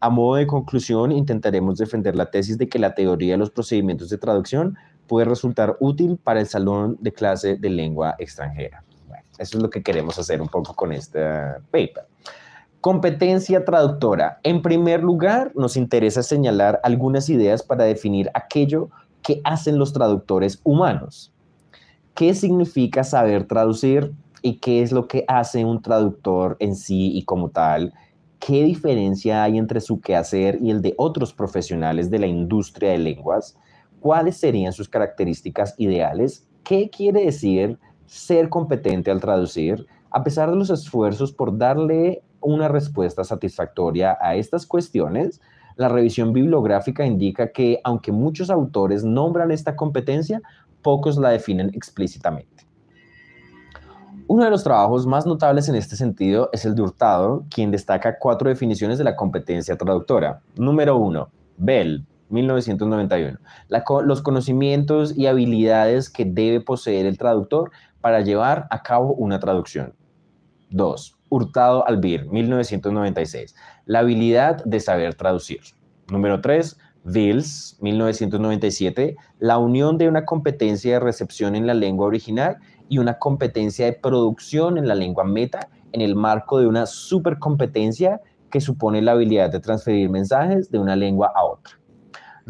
[0.03, 4.09] A modo de conclusión, intentaremos defender la tesis de que la teoría de los procedimientos
[4.09, 4.77] de traducción
[5.11, 8.85] puede resultar útil para el salón de clase de lengua extranjera.
[9.09, 11.21] Bueno, eso es lo que queremos hacer un poco con este
[11.73, 12.07] paper.
[12.81, 14.39] Competencia traductora.
[14.45, 18.91] En primer lugar, nos interesa señalar algunas ideas para definir aquello
[19.23, 21.33] que hacen los traductores humanos.
[22.15, 24.15] ¿Qué significa saber traducir?
[24.43, 27.93] y qué es lo que hace un traductor en sí y como tal,
[28.39, 32.99] qué diferencia hay entre su quehacer y el de otros profesionales de la industria de
[32.99, 33.57] lenguas,
[34.01, 40.57] cuáles serían sus características ideales, qué quiere decir ser competente al traducir, a pesar de
[40.57, 45.41] los esfuerzos por darle una respuesta satisfactoria a estas cuestiones,
[45.77, 50.43] la revisión bibliográfica indica que, aunque muchos autores nombran esta competencia,
[50.83, 52.67] pocos la definen explícitamente.
[54.27, 58.19] Uno de los trabajos más notables en este sentido es el de Hurtado, quien destaca
[58.19, 60.41] cuatro definiciones de la competencia traductora.
[60.57, 63.39] Número uno, Bell, 1991.
[64.05, 69.95] los conocimientos y habilidades que debe poseer el traductor para llevar a cabo una traducción.
[70.71, 73.55] Dos, Hurtado Albir, 1996.
[73.87, 75.61] La habilidad de saber traducir.
[76.11, 76.79] Número 3.
[77.05, 79.17] Vils, 1997.
[79.39, 83.93] La unión de una competencia de recepción en la lengua original y una competencia de
[83.93, 89.51] producción en la lengua meta en el marco de una supercompetencia que supone la habilidad
[89.51, 91.80] de transferir mensajes de una lengua a otra.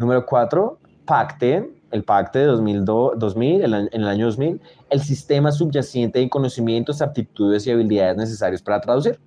[0.01, 0.79] Número 4.
[1.05, 4.59] Pacte, el Pacte de 2000, en el año 2000,
[4.89, 9.19] el sistema subyacente de conocimientos, aptitudes y habilidades necesarios para traducir.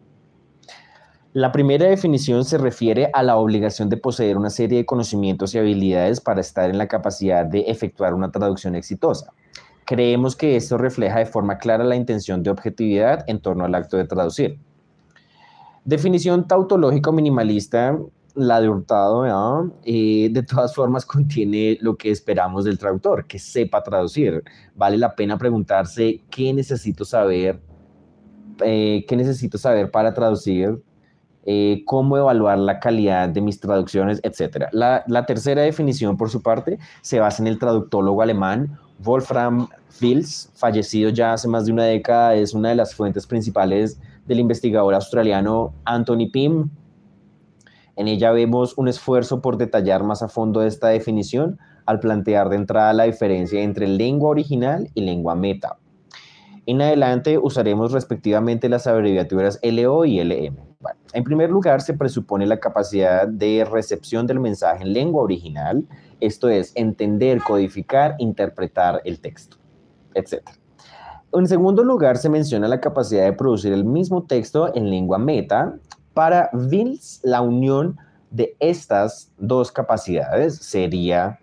[1.32, 5.58] La primera definición se refiere a la obligación de poseer una serie de conocimientos y
[5.58, 9.32] habilidades para estar en la capacidad de efectuar una traducción exitosa.
[9.84, 13.96] Creemos que esto refleja de forma clara la intención de objetividad en torno al acto
[13.96, 14.58] de traducir.
[15.84, 17.96] Definición tautológica minimalista
[18.34, 23.82] la de Hurtado, eh, de todas formas contiene lo que esperamos del traductor, que sepa
[23.82, 24.42] traducir.
[24.74, 27.60] Vale la pena preguntarse qué necesito saber,
[28.62, 30.82] eh, qué necesito saber para traducir,
[31.46, 34.66] eh, cómo evaluar la calidad de mis traducciones, etc.
[34.72, 40.50] La, la, tercera definición, por su parte, se basa en el traductólogo alemán Wolfram Fils,
[40.54, 44.94] fallecido ya hace más de una década, es una de las fuentes principales del investigador
[44.94, 46.70] australiano Anthony Pym,
[47.96, 52.56] en ella vemos un esfuerzo por detallar más a fondo esta definición al plantear de
[52.56, 55.78] entrada la diferencia entre lengua original y lengua meta.
[56.66, 60.56] En adelante usaremos respectivamente las abreviaturas LO y LM.
[61.12, 65.86] en primer lugar, se presupone la capacidad de recepción del mensaje en lengua original,
[66.20, 69.58] esto es, entender, codificar, interpretar el texto,
[70.14, 70.42] etc.
[71.32, 75.74] En segundo lugar, se menciona la capacidad de producir el mismo texto en lengua meta,
[76.14, 77.98] para Vils, la unión
[78.30, 81.38] de estas dos capacidades sería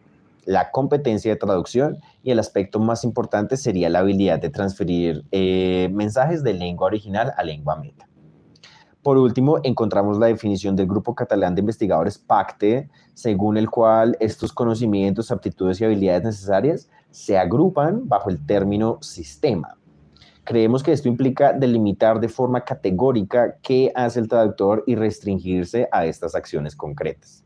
[0.46, 5.90] la competencia de traducción y el aspecto más importante sería la habilidad de transferir eh,
[5.94, 8.08] mensajes de lengua original a lengua meta.
[9.04, 14.54] Por último, encontramos la definición del Grupo Catalán de Investigadores PACTE, según el cual estos
[14.54, 19.78] conocimientos, aptitudes y habilidades necesarias se agrupan bajo el término sistema.
[20.52, 26.06] Creemos que esto implica delimitar de forma categórica qué hace el traductor y restringirse a
[26.06, 27.46] estas acciones concretas.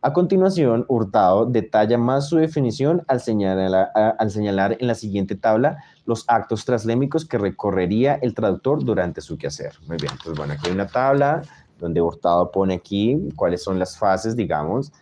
[0.00, 5.82] A continuación, Hurtado detalla más su definición al señalar, al señalar en la siguiente tabla
[6.04, 9.72] los actos traslémicos que recorrería el traductor durante su quehacer.
[9.88, 11.42] Muy bien, pues bueno, aquí hay una tabla
[11.80, 14.92] donde Hurtado pone aquí cuáles son las fases, digamos.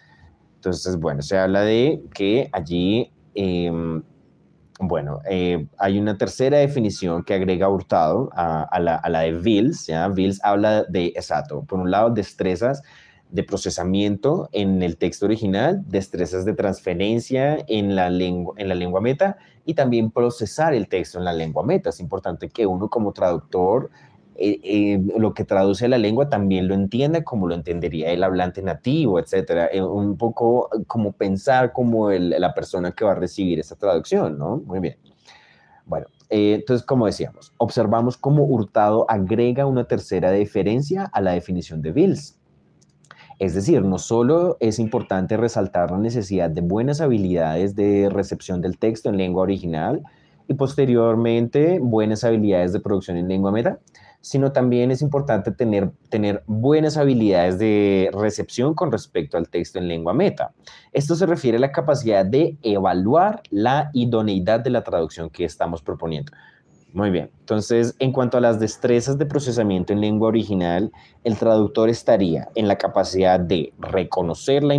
[0.55, 4.03] Entonces, bueno, se habla de que allí em,
[4.79, 9.87] bueno, eh, hay una tercera definición que agrega Hurtado a, la, de Vils.
[9.87, 10.07] ¿ya?
[10.09, 12.83] Vils habla de, exacto, por un lado, destrezas
[13.31, 19.01] de procesamiento en el texto original, destrezas de transferencia en la, lengua, en la lengua
[19.01, 19.37] meta
[19.67, 21.91] y también procesar el texto en la lengua meta.
[21.91, 23.91] Es importante que uno como traductor
[24.41, 28.63] eh, eh, lo que traduce la lengua también lo entienda como lo entendería el hablante
[28.63, 29.69] nativo, etcétera.
[29.73, 34.59] Eh, un poco como pensar como la persona que va a recibir esa traducción, ¿no?
[34.59, 34.97] Muy bien.
[35.87, 41.91] Bueno, entonces, como decíamos, observamos cómo Hurtado agrega una tercera diferencia a la definición de
[41.91, 42.39] Bills.
[43.41, 48.79] Es decir, no solo es importante resaltar la necesidad de buenas habilidades de recepción del
[48.79, 50.03] texto en lengua original
[50.47, 53.79] y posteriormente buenas habilidades de producción en lengua meta,
[54.21, 59.89] sino también es importante tener, tener buenas habilidades de recepción con respecto al texto en
[59.89, 60.53] lengua meta.
[60.93, 65.83] Esto se refiere a la capacidad de evaluar la idoneidad de la traducción que estamos
[65.83, 66.33] proponiendo.
[66.95, 70.91] Muy bien, entonces en cuanto a las destrezas de procesamiento en lengua original,
[71.23, 74.75] el traductor estaría en la capacidad de reconocer la,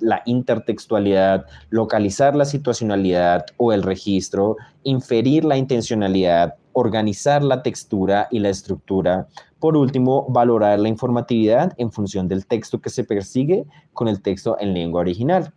[0.00, 8.38] la, intertextualidad, localizar la situacionalidad o el registro, inferir la intencionalidad, organizar la textura y
[8.38, 9.28] la estructura.
[9.58, 14.56] Por último, valorar la informatividad en función del texto que se persigue con el texto
[14.58, 15.52] en lengua original.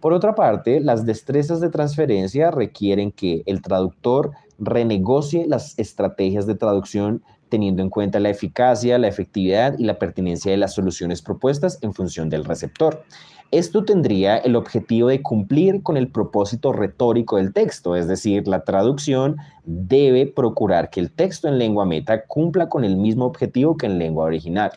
[0.00, 6.54] Por otra parte, las destrezas de transferencia requieren que el traductor renegocie las estrategias de
[6.54, 7.22] traducción
[7.54, 11.94] teniendo en cuenta la eficacia, la efectividad y la pertinencia de las soluciones propuestas en
[11.94, 13.04] función del receptor.
[13.52, 18.64] Esto tendría el objetivo de cumplir con el propósito retórico del texto, es decir, la
[18.64, 23.86] traducción debe procurar que el texto en lengua meta cumpla con el mismo objetivo que
[23.86, 24.72] en lengua original.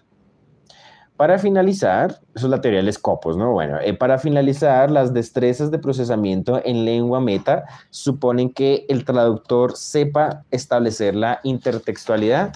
[1.17, 3.51] Para finalizar, eso es la teoría del escopos, ¿no?
[3.51, 9.75] Bueno, eh, para finalizar, las destrezas de procesamiento en lengua meta suponen que el traductor
[9.75, 12.53] sepa establecer la intertextualidad,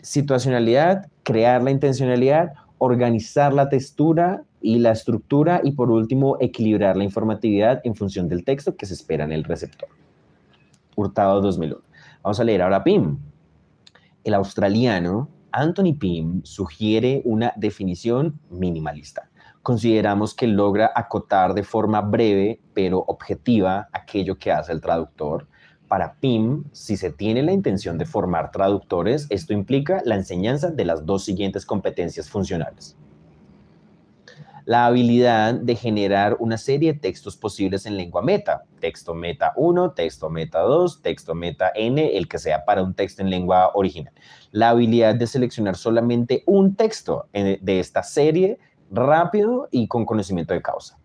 [0.00, 7.04] situacionalidad, crear la intencionalidad, organizar la textura y la estructura y por último equilibrar la
[7.04, 9.90] informatividad en función del texto que se espera en el receptor.
[10.96, 11.82] Hurtado 2001.
[12.22, 13.18] Vamos a leer ahora PIM.
[14.24, 19.30] El australiano Anthony Pym sugiere una definición minimalista.
[19.62, 25.48] Consideramos que logra acotar de forma breve pero objetiva aquello que hace el traductor.
[25.88, 30.84] Para Pym, si se tiene la intención de formar traductores, esto implica la enseñanza de
[30.84, 32.96] las dos siguientes competencias funcionales
[34.68, 38.64] la habilidad de generar una serie de textos posibles en lengua meta.
[38.80, 43.22] Texto meta 1, texto meta 2, texto meta n, el que sea para un texto
[43.22, 44.12] en lengua original.
[44.52, 48.58] La habilidad de seleccionar solamente un texto de esta serie
[48.90, 50.98] rápido y con conocimiento de causa.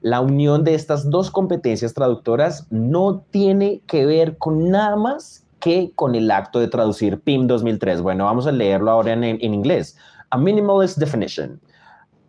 [0.00, 5.92] La unión de estas dos competencias traductoras no tiene que ver con nada más que
[5.94, 8.00] con el acto de traducir PIM 2003.
[8.00, 9.98] Bueno, vamos a leerlo ahora en, en inglés.
[10.30, 11.60] A minimalist definition.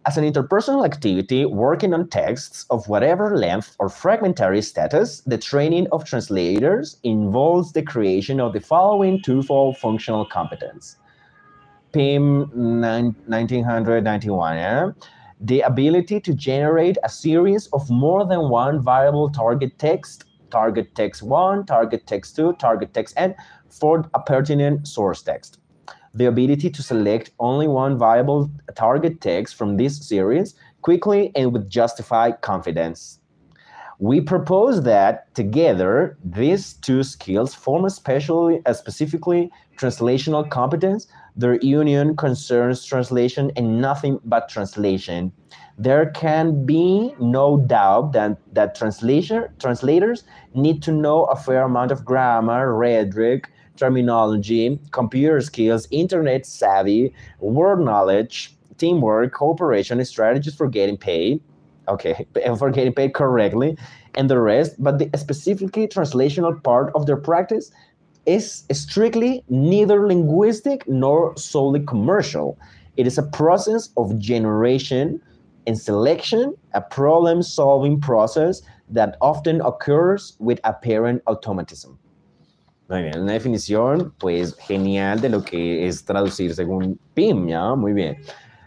[0.03, 5.85] As an interpersonal activity working on texts of whatever length or fragmentary status, the training
[5.91, 10.97] of translators involves the creation of the following twofold functional competence.
[11.91, 14.91] PIM 1991, yeah?
[15.39, 21.21] the ability to generate a series of more than one variable target text, target text
[21.21, 23.35] 1, target text 2, target text n,
[23.69, 25.60] for a pertinent source text
[26.13, 31.69] the ability to select only one viable target text from this series quickly and with
[31.69, 33.19] justified confidence.
[33.99, 41.05] We propose that together, these two skills form especially, a specifically translational competence.
[41.35, 45.31] Their union concerns translation and nothing but translation.
[45.77, 50.23] There can be no doubt that, that translator, translators
[50.55, 57.79] need to know a fair amount of grammar, rhetoric, terminology, computer skills, internet savvy, word
[57.81, 61.41] knowledge, teamwork, cooperation, strategies for getting paid.
[61.87, 62.27] Okay,
[62.59, 63.75] for getting paid correctly,
[64.13, 64.75] and the rest.
[64.77, 67.71] But the specifically translational part of their practice
[68.27, 72.57] is strictly neither linguistic nor solely commercial.
[72.97, 75.19] It is a process of generation
[75.65, 81.97] and selection, a problem solving process that often occurs with apparent automatism.
[82.91, 87.73] Muy bien, una definición pues genial de lo que es traducir según PIM, ¿ya?
[87.73, 88.17] Muy bien.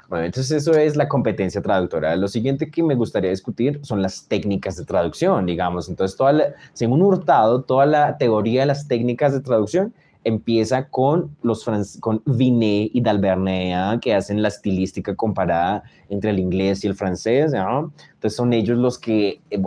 [0.08, 2.16] Bueno, entonces eso es la competencia traductora.
[2.16, 5.90] Lo siguiente que me gustaría discutir son las técnicas de traducción, digamos.
[5.90, 9.92] Entonces, toda según Hurtado, toda la teoría de las técnicas de traducción
[10.24, 11.64] empieza con los
[12.00, 17.52] con Vinet y Dalbernea, que hacen la estilística comparada entre el inglés y el francés.
[17.52, 19.62] Entonces son ellos los que eh,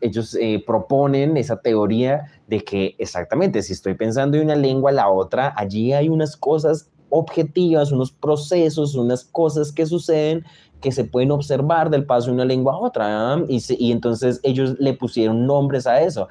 [0.00, 4.94] ellos eh, proponen esa teoría de que exactamente si estoy pensando de una lengua a
[4.94, 10.44] la otra, allí hay unas cosas objetivas, unos procesos, unas cosas que suceden
[10.80, 13.42] que se pueden observar del paso de una lengua a otra.
[13.48, 16.28] Y, y entonces ellos le pusieron nombres a eso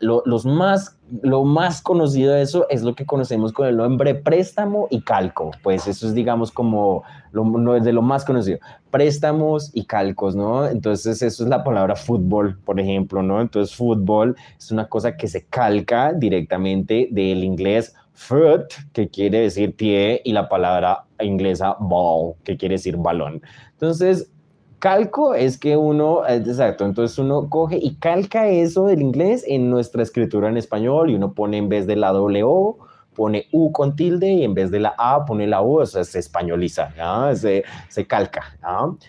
[0.00, 4.14] lo, los más, lo más conocido de eso es lo que conocemos con el nombre
[4.14, 5.50] préstamo y calco.
[5.62, 8.58] Pues eso es, digamos, como lo, no es de lo más conocido.
[8.90, 10.66] Préstamos y calcos, ¿no?
[10.66, 13.40] Entonces, eso es la palabra fútbol, por ejemplo, ¿no?
[13.40, 19.74] Entonces, fútbol es una cosa que se calca directamente del inglés foot, que quiere decir
[19.74, 23.42] pie, y la palabra inglesa ball, que quiere decir balón.
[23.72, 24.30] Entonces,
[24.78, 29.70] calco es que uno, eh, exacto, entonces uno coge y calca eso del inglés en
[29.70, 32.78] nuestra escritura en español y uno pone en vez de la O,
[33.14, 36.04] pone U con tilde y en vez de la A pone la U, o sea,
[36.04, 36.92] se españoliza,
[37.34, 38.42] se, se, calca.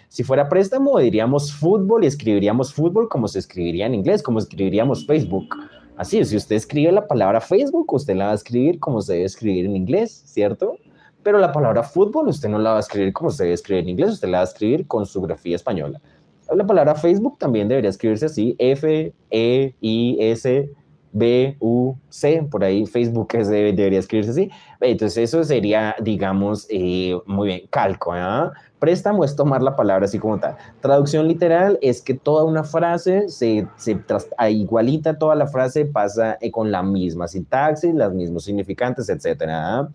[0.07, 5.05] Si fuera préstamo, diríamos fútbol y escribiríamos fútbol como se escribiría en inglés, como escribiríamos
[5.05, 5.55] Facebook.
[5.97, 9.25] Así, si usted escribe la palabra Facebook, usted la va a escribir como se debe
[9.25, 10.77] escribir en inglés, ¿cierto?
[11.25, 13.89] Pero la palabra fútbol usted no la va a escribir como se debe escribir en
[13.89, 15.99] inglés, usted la va a escribir con su grafía española.
[16.55, 20.69] La palabra Facebook también debería escribirse así, F, E, I, S,
[21.11, 24.51] B, U, C, por ahí Facebook debería escribirse así.
[24.79, 28.11] Entonces eso sería, digamos, eh, muy bien, calco.
[28.13, 28.51] ¿ah?
[28.77, 30.55] Préstamo es tomar la palabra así como tal.
[30.79, 33.97] Traducción literal es que toda una frase se, se
[34.51, 39.79] igualita, toda la frase pasa eh, con la misma sintaxis, los mismos significantes, etcétera.
[39.79, 39.89] ¿ah?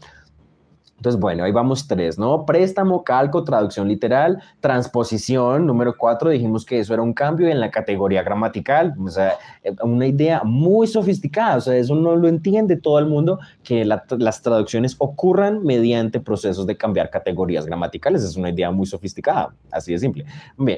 [1.00, 2.44] Entonces, bueno, ahí vamos tres, ¿no?
[2.44, 7.70] Préstamo, calco, traducción literal, transposición, número cuatro, dijimos que eso era un cambio en la
[7.70, 9.32] categoría gramatical, o sea,
[9.64, 13.86] eh, una idea muy sofisticada, o sea, eso no lo entiende todo el mundo, que
[13.86, 19.92] las traducciones ocurran mediante procesos de cambiar categorías gramaticales, es una idea muy sofisticada, así
[19.92, 20.26] de simple.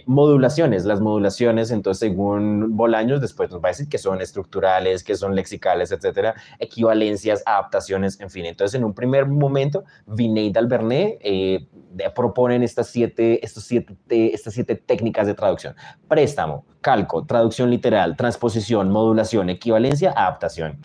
[0.07, 5.17] Modulaciones, las modulaciones, entonces, según Bolaños, después nos va a decir que son estructurales, que
[5.17, 8.47] son lexicales, etcétera, equivalencias, adaptaciones, en fin.
[8.47, 9.83] Entonces, en un primer momento,
[10.15, 11.67] Vinay Dalbernet eh,
[12.15, 13.95] proponen estas siete, estos siete,
[14.35, 15.75] estas siete técnicas de traducción.
[16.09, 20.79] Préstamo, calco, traducción literal, transposición, modulación, equivalencia, adaptación.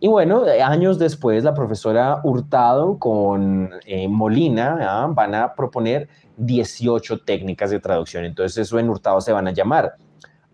[0.00, 5.06] Y bueno, años después, la profesora Hurtado con eh, Molina ¿ah?
[5.08, 8.24] van a proponer 18 técnicas de traducción.
[8.24, 9.96] Entonces, eso en Hurtado se van a llamar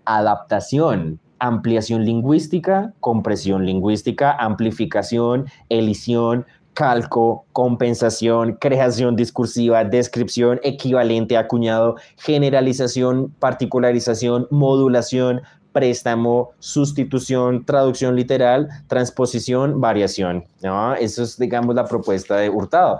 [0.05, 13.31] adaptación, ampliación lingüística, compresión lingüística, amplificación, elisión, calco, compensación, creación discursiva, descripción, equivalente, acuñado, generalización,
[13.39, 15.43] particularización, modulación,
[15.73, 20.45] préstamo, sustitución, traducción literal, transposición, variación.
[20.63, 20.95] ¿no?
[20.95, 22.99] Eso es, digamos, la propuesta de Hurtado.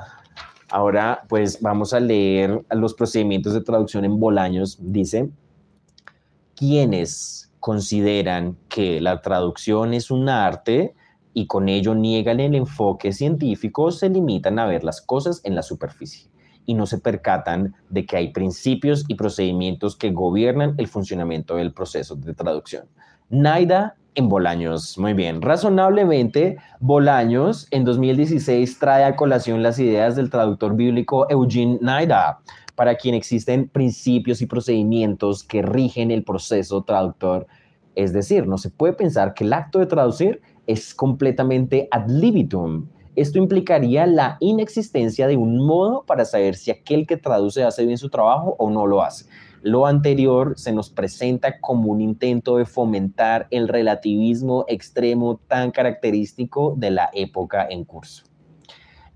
[0.71, 4.79] Ahora, pues vamos a leer los procedimientos de traducción en Bolaños.
[4.81, 5.29] Dice,
[6.55, 10.95] quienes consideran que la traducción es un arte,
[11.33, 15.63] y con ello niegan el enfoque científico, se limitan a ver las cosas en la
[15.63, 16.31] superficie
[16.67, 21.73] y no se percatan de que hay principios y procedimientos que gobiernan el funcionamiento del
[21.73, 22.87] proceso de traducción.
[23.29, 24.99] Naida en Bolaños.
[24.99, 25.41] Muy bien.
[25.41, 32.41] Razonablemente, Bolaños en 2016 trae a colación las ideas del traductor bíblico Eugene Naida,
[32.75, 37.47] para quien existen principios y procedimientos que rigen el proceso traductor.
[37.95, 42.87] Es decir, no se puede pensar que el acto de traducir es completamente ad libitum.
[43.17, 47.99] Esto implicaría la inexistencia de un modo para saber si aquel que traduce hace bien
[47.99, 49.27] su trabajo o no lo hace.
[49.63, 56.75] Lo anterior se nos presenta como un intento de fomentar el relativismo extremo tan característico
[56.79, 58.30] de la época en curso.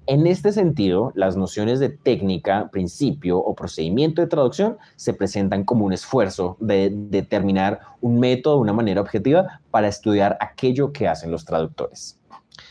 [0.06, 5.86] En este sentido, las nociones de técnica, principio o procedimiento de traducción se presentan como
[5.86, 11.30] un esfuerzo de determinar un método de una manera objetiva para estudiar aquello que hacen
[11.30, 12.20] los traductores.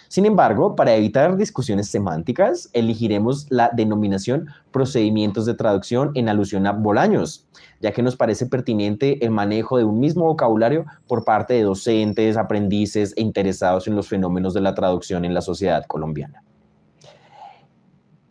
[0.10, 6.72] Sin embargo, para evitar discusiones semánticas, elegiremos la denominación procedimientos de traducción en alusión a
[6.72, 7.48] Bolaños,
[7.82, 12.38] ya que nos parece pertinente el manejo de un mismo vocabulario por parte de docentes,
[12.38, 16.44] aprendices e interesados en los fenómenos de la traducción en la sociedad colombiana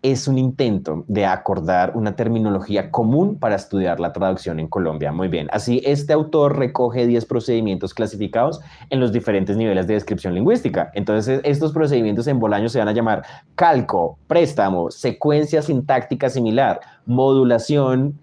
[0.03, 5.13] es un intento de acordar una terminología común para estudiar la traducción en Colombia.
[5.13, 10.35] Muy bien, así este autor recoge 10 procedimientos clasificados en los diferentes niveles de descripción
[10.35, 10.91] lingüística.
[10.95, 13.23] Entonces, estos procedimientos en Bolaño se van a llamar
[13.55, 18.19] calco, préstamo, secuencia sintáctica similar, modulación,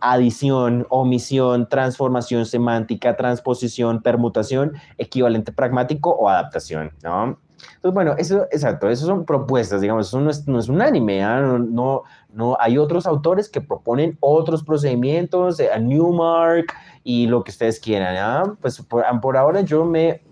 [0.00, 7.38] adición, omisión, transformación semántica, transposición, permutación, equivalente pragmático o adaptación, ¿no?
[7.56, 11.22] Entonces, bueno, eso, exacto, eso son propuestas, digamos, eso no es, no es un anime,
[11.22, 11.40] ¿ah?
[11.40, 12.02] no,
[12.32, 18.16] no, hay otros autores que proponen otros procedimientos, a Newmark y lo que ustedes quieran,
[18.16, 18.56] ¿ah?
[18.60, 20.22] Pues por ahora yo me,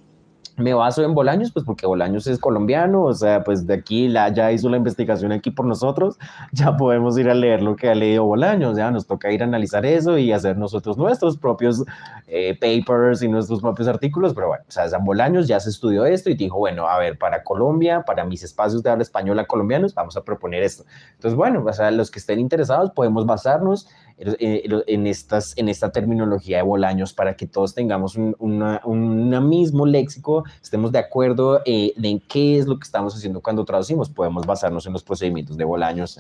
[0.57, 4.29] me baso en Bolaños, pues porque Bolaños es colombiano, o sea, pues de aquí la,
[4.29, 6.17] ya hizo la investigación aquí por nosotros,
[6.53, 9.47] ya podemos ir a leer lo que ha leído Bolaños, ya nos toca ir a
[9.47, 11.85] analizar eso y hacer nosotros nuestros propios
[12.27, 16.05] eh, papers y nuestros propios artículos, pero bueno, o sea, San Bolaños ya se estudió
[16.05, 19.95] esto y dijo, bueno, a ver, para Colombia, para mis espacios de habla española colombianos,
[19.95, 20.85] vamos a proponer esto.
[21.15, 26.59] Entonces, bueno, o sea, los que estén interesados podemos basarnos en, estas, en esta terminología
[26.59, 32.21] de Bolaños para que todos tengamos un una, mismo léxico, estemos de acuerdo eh, en
[32.21, 34.09] qué es lo que estamos haciendo cuando traducimos.
[34.09, 36.19] Podemos basarnos en los procedimientos de Bolaños.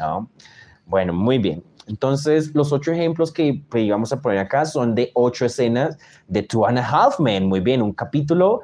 [0.86, 1.62] Bueno, muy bien.
[1.86, 6.66] Entonces, los ocho ejemplos que íbamos a poner acá son de ocho escenas de Two
[6.66, 7.46] and a Half Men.
[7.46, 8.62] Muy bien, un capítulo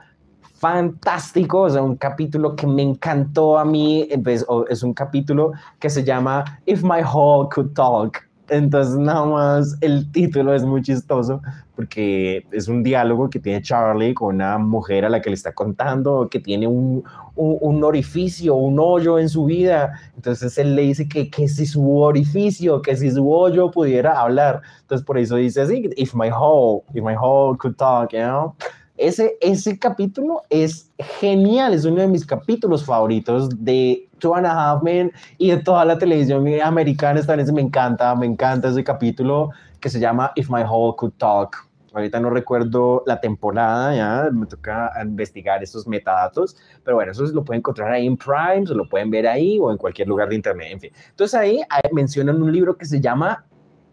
[0.55, 5.89] fantástico, o sea, un capítulo que me encantó a mí, pues, es un capítulo que
[5.89, 8.30] se llama If My Hall Could Talk.
[8.51, 11.40] Entonces, nada más el título es muy chistoso
[11.76, 15.53] porque es un diálogo que tiene Charlie con una mujer a la que le está
[15.53, 17.05] contando que tiene un,
[17.36, 20.01] un, orificio, un hoyo en su vida.
[20.16, 24.62] Entonces él le dice que, que si su orificio, que si su hoyo pudiera hablar.
[24.82, 28.55] Entonces por eso dice así, if my hole, if my hole could talk, you know?
[29.01, 34.72] Ese, ese capítulo es genial, es uno de mis capítulos favoritos de Two and a
[34.72, 37.18] Half Men y de toda la televisión americana.
[37.18, 41.14] Esta vez me encanta, me encanta ese capítulo que se llama If My Hole Could
[41.16, 41.66] Talk.
[41.94, 47.42] Ahorita no recuerdo la temporada, ya me toca investigar esos metadatos, pero bueno, eso lo
[47.42, 50.34] pueden encontrar ahí en Prime, se lo pueden ver ahí o en cualquier lugar de
[50.34, 50.92] internet, en fin.
[51.09, 53.46] Entonces ahí, ahí mencionan un libro que se llama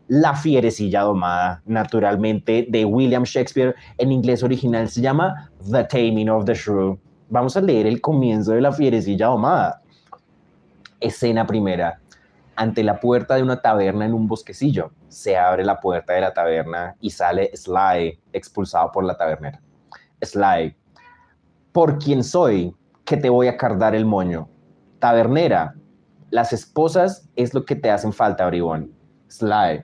[0.07, 3.75] la fierecilla domada, naturalmente, de William Shakespeare.
[3.97, 6.97] En inglés original se llama The Taming of the Shrew.
[7.29, 9.81] Vamos a leer el comienzo de la fierecilla domada.
[10.99, 11.99] Escena primera
[12.57, 14.91] ante la puerta de una taberna en un bosquecillo.
[15.09, 19.61] Se abre la puerta de la taberna y sale Sly, expulsado por la tabernera.
[20.21, 20.75] Sly,
[21.71, 24.49] por quién soy, que te voy a cardar el moño.
[24.99, 25.75] Tabernera,
[26.31, 28.91] las esposas es lo que te hacen falta, bribón.
[29.27, 29.83] Sly,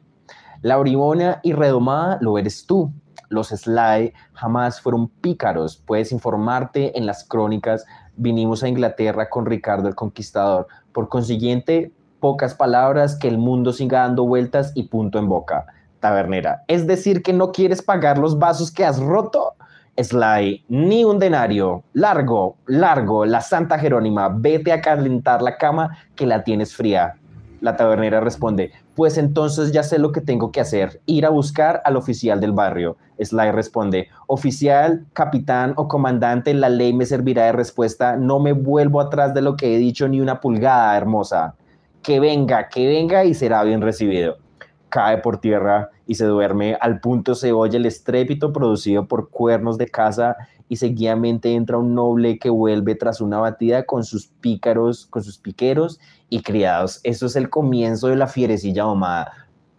[0.64, 2.90] la bribona y redomada lo eres tú.
[3.28, 5.76] Los Sly jamás fueron pícaros.
[5.86, 7.86] Puedes informarte en las crónicas.
[8.16, 10.68] Vinimos a Inglaterra con Ricardo el Conquistador.
[10.94, 11.92] Por consiguiente,
[12.22, 15.66] pocas palabras, que el mundo siga dando vueltas y punto en boca.
[16.00, 16.64] Tabernera.
[16.70, 19.56] Es decir, que no quieres pagar los vasos que has roto.
[20.02, 21.84] Sly, ni un denario.
[21.92, 27.16] Largo, largo, la Santa Jerónima, vete a calentar la cama que la tienes fría.
[27.64, 31.82] La tabernera responde, pues entonces ya sé lo que tengo que hacer, ir a buscar
[31.86, 32.98] al oficial del barrio.
[33.18, 39.00] Sly responde, oficial, capitán o comandante, la ley me servirá de respuesta, no me vuelvo
[39.00, 41.56] atrás de lo que he dicho ni una pulgada, hermosa
[42.04, 44.38] que venga, que venga y será bien recibido.
[44.90, 46.78] Cae por tierra y se duerme.
[46.80, 50.36] Al punto se oye el estrépito producido por cuernos de caza
[50.70, 55.38] y seguidamente entra un noble que vuelve tras una batida con sus pícaros, con sus
[55.38, 56.00] piqueros
[56.30, 57.00] y criados.
[57.04, 59.32] Eso es el comienzo de la fierecilla domada.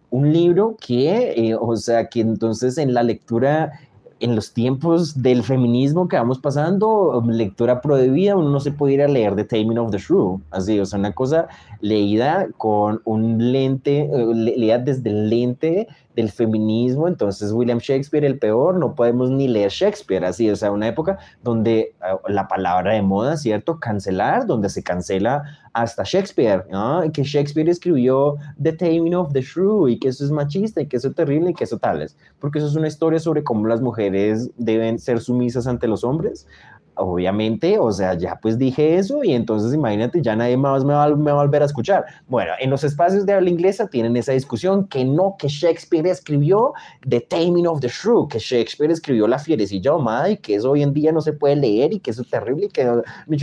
[0.09, 3.73] Un libro que, eh, o sea, que entonces en la lectura
[4.19, 9.01] en los tiempos del feminismo que vamos pasando, lectura prohibida, uno no se puede ir
[9.01, 11.47] a leer The Taming of the Shrew, así, o sea, una cosa
[11.81, 18.39] leída con un lente, eh, leída desde el lente del feminismo, entonces William Shakespeare el
[18.39, 22.93] peor, no podemos ni leer Shakespeare, así, o sea, una época donde ah, la palabra
[22.93, 23.79] de moda, ¿cierto?
[23.79, 25.43] Cancelar, donde se cancela
[25.73, 27.01] hasta Shakespeare, ¿no?
[27.11, 30.95] que Shakespeare escribió The Taming of the Shrew y que eso es machista y que
[30.95, 33.81] eso es terrible y que eso tales, porque eso es una historia sobre cómo las
[33.81, 36.47] mujeres deben ser sumisas ante los hombres,
[36.95, 41.07] obviamente, o sea, ya pues dije eso y entonces imagínate, ya nadie más me va,
[41.15, 42.05] me va, a volver a escuchar.
[42.27, 46.73] Bueno, en los espacios de habla inglesa tienen esa discusión que no, que Shakespeare escribió
[47.07, 50.83] The Taming of the Shrew, que Shakespeare escribió La fierecilla domada y que eso hoy
[50.83, 52.87] en día no se puede leer y que eso es terrible y que,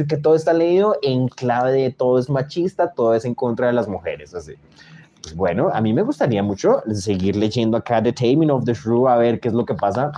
[0.09, 3.73] que todo está leído en clave de todo es machista, todo es en contra de
[3.73, 4.55] las mujeres, así.
[5.23, 9.07] Pues bueno, a mí me gustaría mucho seguir leyendo acá The Taming of the Shrew
[9.09, 10.11] a ver qué es lo que pasa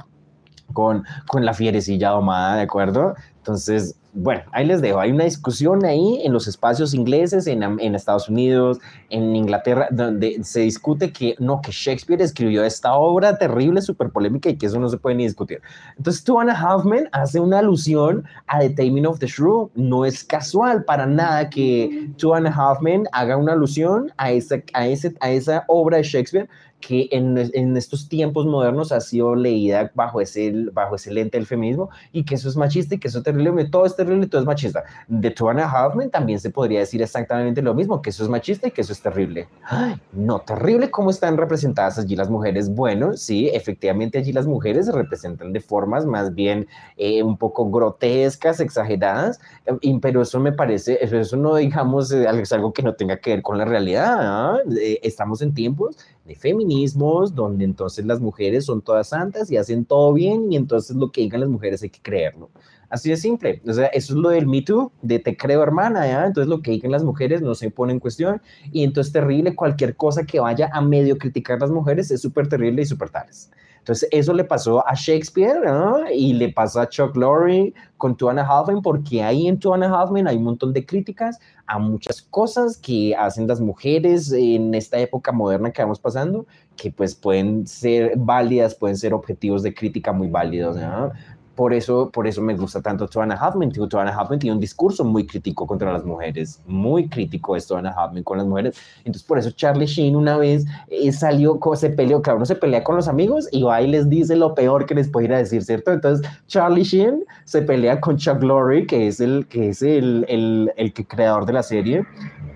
[0.72, 3.14] con, con la fierecilla domada, ¿de acuerdo?
[3.38, 5.00] Entonces, bueno, ahí les dejo.
[5.00, 8.78] Hay una discusión ahí en los espacios ingleses, en, en, Estados Unidos,
[9.10, 14.48] en Inglaterra, donde se discute que no, que Shakespeare escribió esta obra terrible, súper polémica
[14.48, 15.60] y que eso no se puede ni discutir.
[15.96, 19.70] Entonces, Two and a hace una alusión a The Taming of the Shrew.
[19.74, 22.78] No es casual para nada que Two and a Half
[23.10, 26.48] haga una alusión a esa, a, ese, a esa obra de Shakespeare
[26.86, 31.46] que en, en, estos tiempos modernos ha sido leída bajo ese, bajo ese lente del
[31.46, 34.28] feminismo y que eso es machista y que eso es terrible, todo es terrible y
[34.28, 34.84] todo es machista.
[35.08, 38.68] De Two and a también se podría decir exactamente lo mismo, que eso es machista
[38.68, 39.48] y que eso es terrible.
[39.64, 42.68] Ay, no, terrible cómo están representadas allí las mujeres.
[42.68, 46.66] Bueno, sí, efectivamente allí las mujeres se representan de formas más bien
[46.98, 52.52] eh, un poco grotescas, exageradas, eh, pero eso me parece, eso no digamos eh, es
[52.52, 54.18] algo que no tenga que ver con la realidad.
[54.20, 54.58] ¿ah?
[55.02, 60.12] estamos en tiempos de feminismos, donde entonces las mujeres son todas santas y hacen todo
[60.12, 62.50] bien y entonces lo que digan las mujeres hay que creerlo.
[62.88, 63.60] Así de simple.
[63.66, 66.26] O sea, eso es lo del Me Too, de te creo hermana, ¿ya?
[66.26, 68.40] Entonces lo que digan las mujeres no se pone en cuestión
[68.72, 72.82] y entonces terrible cualquier cosa que vaya a medio criticar las mujeres es súper terrible
[72.82, 73.50] y súper tales.
[73.84, 76.10] Entonces, eso le pasó a Shakespeare ¿no?
[76.10, 78.40] y le pasó a Chuck Lorre con Two and
[78.82, 79.84] porque ahí en Two and
[80.26, 85.32] hay un montón de críticas a muchas cosas que hacen las mujeres en esta época
[85.32, 90.28] moderna que vamos pasando, que pues pueden ser válidas, pueden ser objetivos de crítica muy
[90.28, 90.76] válidos.
[90.76, 91.12] ¿no?
[91.54, 93.72] Por eso, por eso me gusta tanto Joanna Huffman.
[93.72, 98.22] Joanna Huffman tiene un discurso muy crítico contra las mujeres, muy crítico es Joanna Huffman
[98.22, 98.76] con las mujeres.
[98.98, 102.82] Entonces, por eso Charlie Sheen una vez eh, salió, se peleó, claro, uno se pelea
[102.82, 105.38] con los amigos y va y les dice lo peor que les puede ir a
[105.38, 105.92] decir, ¿cierto?
[105.92, 110.72] Entonces, Charlie Sheen se pelea con Chuck Lorre, que es el, que es el, el,
[110.76, 112.04] el que creador de la serie,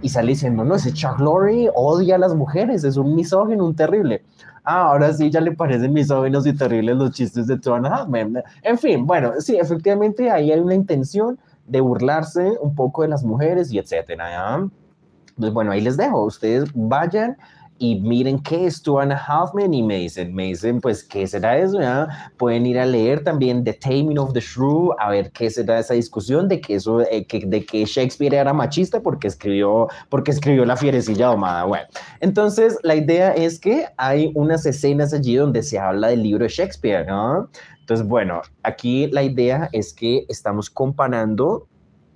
[0.02, 3.74] y sale diciendo, no, ese Chuck Lorre odia a las mujeres, es un misógino, un
[3.74, 4.22] terrible
[4.70, 7.58] Ah, ahora sí ya le parecen misóginos y terribles los chistes de
[8.06, 8.42] Men.
[8.62, 13.24] En fin, bueno, sí, efectivamente ahí hay una intención de burlarse un poco de las
[13.24, 14.56] mujeres y etcétera.
[14.56, 16.22] Entonces, bueno, ahí les dejo.
[16.22, 17.38] Ustedes vayan
[17.78, 21.56] y miren qué es Two and a Half Men y me dicen, pues, ¿qué será
[21.58, 21.78] eso?
[22.36, 25.94] Pueden ir a leer también The Taming of the Shrew, a ver qué será esa
[25.94, 30.64] discusión de que eso, eh, que, de que Shakespeare era machista porque escribió, porque escribió
[30.64, 31.64] La fierecilla domada.
[31.64, 31.86] Bueno,
[32.20, 36.50] entonces la idea es que hay unas escenas allí donde se habla del libro de
[36.50, 37.48] Shakespeare, ¿no?
[37.80, 41.66] Entonces, bueno, aquí la idea es que estamos comparando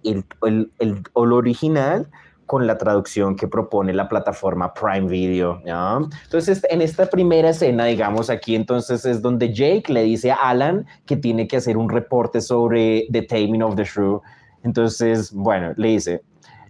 [0.05, 2.09] el, el, el, el original
[2.53, 5.63] con la traducción que propone la plataforma Prime Video.
[5.65, 10.85] Entonces, en esta primera escena, digamos, aquí entonces es donde Jake le dice a Alan
[11.07, 14.21] que tiene que hacer un reporte sobre The Taming of the Shrew.
[14.65, 16.21] Entonces, bueno, le dice,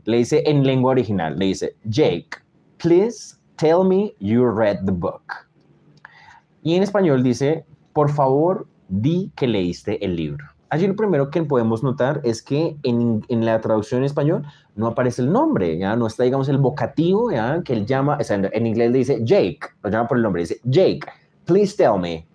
[0.05, 2.28] le dice en lengua original, le dice, Jake,
[2.76, 5.24] please tell me you read the book.
[6.62, 10.51] Y en español dice, por favor, di que leíste el libro.
[10.73, 14.87] Allí lo primero que podemos notar es que en, en, la traducción en español no
[14.87, 18.41] aparece el nombre, ya no está, digamos, el vocativo, ya que él llama, o sea,
[18.51, 21.01] en inglés le dice Jake, lo llama por el nombre, dice Jake,
[21.45, 22.27] please tell me.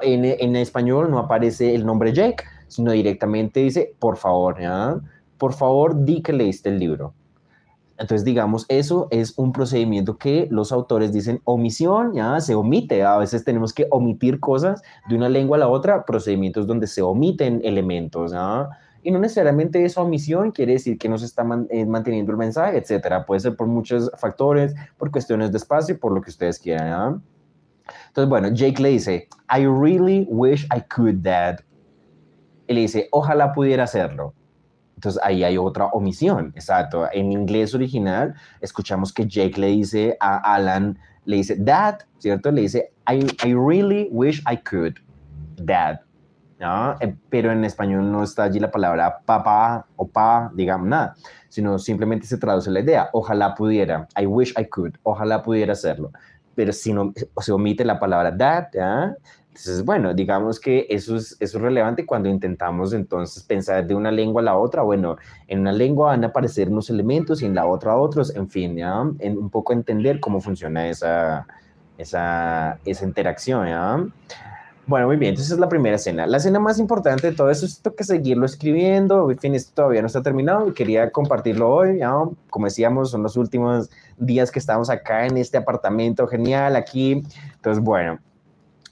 [0.00, 4.96] En, en, español no aparece el nombre Jake, sino directamente dice, por favor, ¿ya?
[5.36, 7.12] por favor, di que leíste el libro.
[7.98, 13.02] Entonces, digamos, eso es un procedimiento que los autores dicen omisión, ya se omite.
[13.02, 17.02] A veces tenemos que omitir cosas de una lengua a la otra, procedimientos donde se
[17.02, 18.68] omiten elementos, ¿ya?
[19.04, 22.78] Y no necesariamente esa omisión quiere decir que no se está eh, manteniendo el mensaje,
[22.78, 23.26] etcétera.
[23.26, 27.20] Puede ser por muchos factores, por cuestiones de espacio, por lo que ustedes quieran, ¿ya?
[28.08, 31.58] Entonces, bueno, Jake le dice, I really wish I could, Dad.
[32.68, 34.34] Él le dice, ojalá pudiera hacerlo.
[35.02, 37.08] Entonces ahí hay otra omisión, exacto.
[37.12, 42.52] En inglés original escuchamos que Jake le dice a Alan, le dice, Dad, ¿cierto?
[42.52, 44.94] Le dice, I, I really wish I could,
[45.56, 45.98] Dad.
[46.60, 46.92] ¿no?
[47.00, 51.16] Eh, pero en español no está allí la palabra papá o pa, digamos nada,
[51.48, 56.12] sino simplemente se traduce la idea, ojalá pudiera, I wish I could, ojalá pudiera hacerlo.
[56.54, 58.36] Pero si no se omite la palabra
[58.72, 59.16] ¿ya?
[59.48, 64.10] Entonces, bueno, digamos que eso es, eso es relevante cuando intentamos entonces pensar de una
[64.10, 64.80] lengua a la otra.
[64.80, 68.48] Bueno, en una lengua van a aparecer unos elementos y en la otra otros, en
[68.48, 69.04] fin, ¿ya?
[69.18, 71.46] En un poco entender cómo funciona esa,
[71.98, 74.06] esa, esa interacción, ¿ya?
[74.84, 76.26] Bueno, muy bien, entonces es la primera escena.
[76.26, 79.30] La escena más importante de todo eso es que seguirlo escribiendo.
[79.30, 81.98] En fin, esto todavía no está terminado y quería compartirlo hoy.
[81.98, 82.12] ¿ya?
[82.50, 87.22] Como decíamos, son los últimos días que estamos acá en este apartamento genial aquí.
[87.54, 88.18] Entonces, bueno,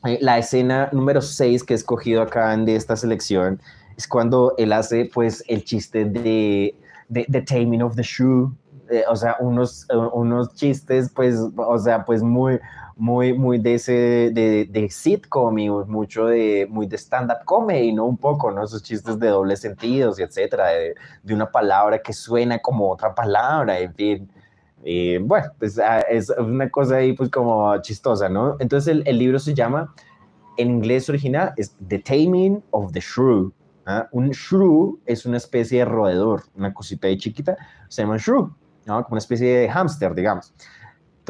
[0.04, 3.60] eh, la escena número 6 que he escogido acá de esta selección
[3.96, 6.74] es cuando él hace pues el chiste de,
[7.08, 8.50] de, The Taming of the Shoe,
[8.88, 12.58] eh, o sea, unos, unos chistes pues, o sea, pues muy,
[13.00, 13.92] muy, muy de ese,
[14.30, 18.04] de, de sitcom y mucho de, muy de stand-up comedy, ¿no?
[18.04, 18.62] Un poco, ¿no?
[18.62, 23.14] Esos chistes de doble sentidos y etcétera, de, de una palabra que suena como otra
[23.14, 24.30] palabra, en fin.
[24.84, 28.56] Y bueno, pues ah, es una cosa ahí pues como chistosa, ¿no?
[28.60, 29.94] Entonces el, el libro se llama,
[30.58, 33.50] en inglés original, es The Taming of the Shrew.
[33.86, 34.08] ¿ah?
[34.12, 37.56] Un shrew es una especie de roedor, una cosita ahí chiquita,
[37.88, 39.02] se llama shrew, ¿no?
[39.04, 40.52] Como una especie de hámster, digamos.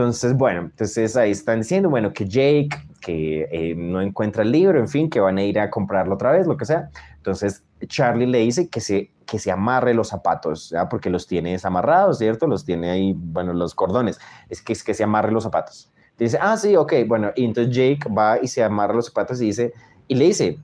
[0.01, 2.70] Entonces, bueno, entonces ahí están diciendo, bueno, que Jake,
[3.03, 6.32] que eh, no encuentra el libro, en fin, que van a ir a comprarlo otra
[6.32, 6.88] vez, lo que sea.
[7.16, 10.88] Entonces, Charlie le dice que se que se amarre los zapatos, ¿ya?
[10.88, 12.48] porque los tiene desamarrados, ¿cierto?
[12.48, 14.18] Los tiene ahí, bueno, los cordones.
[14.48, 15.92] Es que es que se amarre los zapatos.
[16.18, 19.46] Dice, ah, sí, ok, bueno, y entonces Jake va y se amarra los zapatos y
[19.46, 19.72] dice,
[20.09, 20.59] y le dice,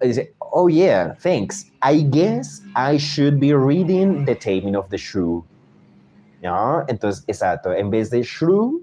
[0.00, 1.72] dice, oh yeah, thanks.
[1.82, 5.44] I guess I should be reading The Taming of the Shrew.
[6.42, 6.84] ¿Ya?
[6.88, 8.82] Entonces, exacto, en vez de shrew,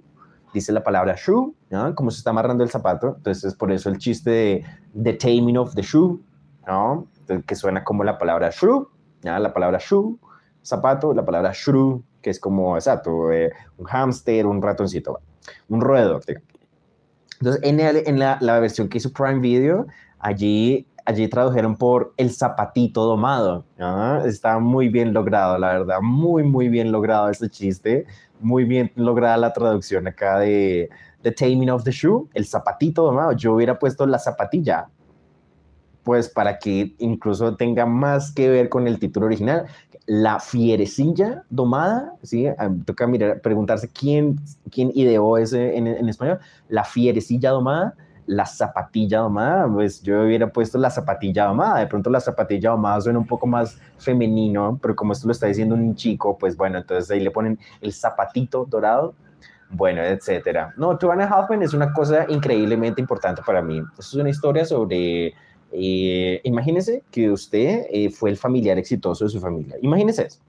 [0.53, 1.93] dice la palabra shrew, ¿ya?
[1.95, 4.65] Como se está amarrando el zapato, entonces por eso el chiste de
[5.03, 6.21] The Taming of the Shrew,
[6.67, 7.07] ¿no?
[7.47, 8.89] que suena como la palabra shrew,
[9.21, 10.17] la palabra shoe,
[10.63, 15.19] zapato, la palabra shrew, que es como, exacto, eh, un hámster, un ratoncito,
[15.69, 16.21] un roedor.
[17.39, 19.87] Entonces, en, la, versión que hizo Prime Video,
[20.19, 23.65] allí, allí tradujeron por el zapatito domado.
[24.25, 28.05] Está muy bien logrado, la verdad, muy, muy bien logrado este chiste,
[28.39, 30.89] muy bien lograda la traducción acá de
[31.21, 33.33] The Taming of the Shoe, el zapatito domado.
[33.33, 34.87] Yo hubiera puesto la zapatilla,
[36.03, 39.65] pues para que incluso tenga más que ver con el título original.
[40.05, 42.47] La fierecilla domada, ¿sí?
[42.47, 44.37] Ah, toca mirar, preguntarse quién,
[44.69, 46.39] quién ideó ese en español.
[46.67, 47.95] La fierecilla domada,
[48.25, 51.79] la zapatilla domada, pues yo hubiera puesto la zapatilla domada.
[51.79, 55.47] De pronto la zapatilla domada suena un poco más femenino, pero como esto lo está
[55.47, 59.13] diciendo un chico, pues bueno, entonces ahí le ponen el zapatito dorado.
[59.69, 60.73] bueno, etcétera.
[60.77, 63.81] No, Two and a Half es una cosa increíblemente importante para mí.
[63.97, 65.33] Es una historia sobre,
[65.71, 66.41] eh,
[67.11, 69.75] que usted eh, fue el familiar exitoso de su familia.
[69.81, 70.39] Imagínese eso.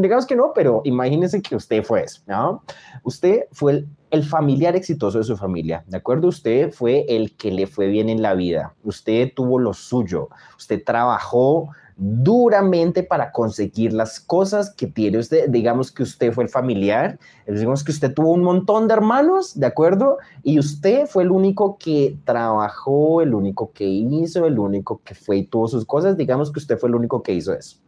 [0.00, 2.62] Digamos que no, pero imagínese que usted fue eso, ¿no?
[3.02, 6.28] Usted fue el, el, familiar exitoso de su familia, ¿de acuerdo?
[6.28, 10.82] Usted fue el que le fue bien en la vida, usted tuvo lo suyo, usted
[10.84, 15.48] trabajó duramente para conseguir las cosas que tiene usted.
[15.48, 19.66] Digamos que usted fue el familiar, digamos que usted tuvo un montón de hermanos, ¿de
[19.66, 20.18] acuerdo?
[20.42, 25.38] Y usted fue el único que trabajó, el único que hizo, el único que fue
[25.38, 26.16] y tuvo sus cosas.
[26.16, 27.78] Digamos que usted fue el único que hizo eso.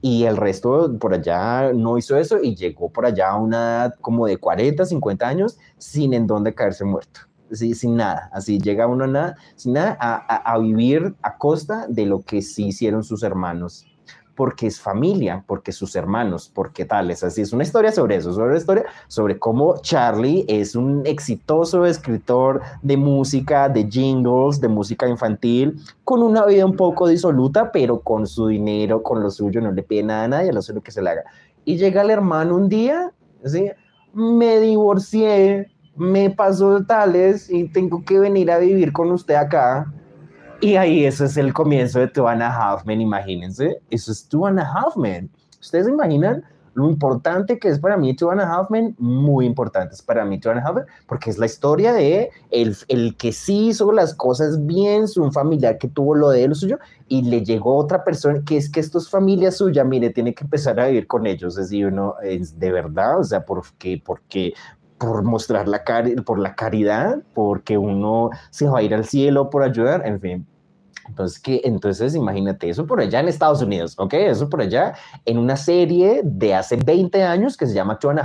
[0.00, 3.94] Y el resto por allá no hizo eso y llegó por allá a una edad
[4.00, 7.20] como de 40, 50 años sin en dónde caerse muerto.
[7.50, 12.20] Sin nada, así llega uno a nada, sin nada, a, vivir a costa de lo
[12.20, 13.86] que sí hicieron sus hermanos,
[14.38, 18.50] porque es familia, porque sus hermanos, porque tales, así es una historia sobre eso, sobre
[18.50, 25.08] una historia sobre cómo Charlie es un exitoso escritor de música, de jingles, de música
[25.08, 29.72] infantil, con una vida un poco disoluta, pero con su dinero, con lo suyo, no
[29.72, 31.24] le pide nada a nadie, lo sé lo que se le haga.
[31.64, 33.10] Y llega el hermano un día,
[33.44, 33.72] ¿sí?
[34.12, 39.92] me divorcié, me pasó tales y tengo que venir a vivir con usted acá.
[40.60, 43.80] Y ahí eso es el comienzo de Two and a Half Men, imagínense.
[43.90, 45.30] Eso es Two and a Half Men.
[45.60, 46.42] ¿Ustedes se imaginan
[46.74, 48.96] lo importante que es para mí Two and a Half Men?
[48.98, 52.30] Muy importante es para mí Two and a Half Men, porque es la historia de
[52.50, 56.48] el, el que sí hizo las cosas bien, un familiar que tuvo lo de él,
[56.50, 60.10] lo suyo, y le llegó otra persona que es que esto es familia suya, mire,
[60.10, 61.56] tiene que empezar a vivir con ellos.
[61.56, 64.54] Es decir, uno es de verdad, o sea, porque, porque
[64.98, 65.84] por mostrar la
[66.24, 70.46] por la caridad, porque uno se va a ir al cielo por ayudar, en fin.
[71.08, 74.12] Entonces, que, entonces imagínate eso por allá en Estados Unidos, ¿ok?
[74.14, 74.94] Eso por allá
[75.24, 78.20] en una serie de hace 20 años que se llama Two and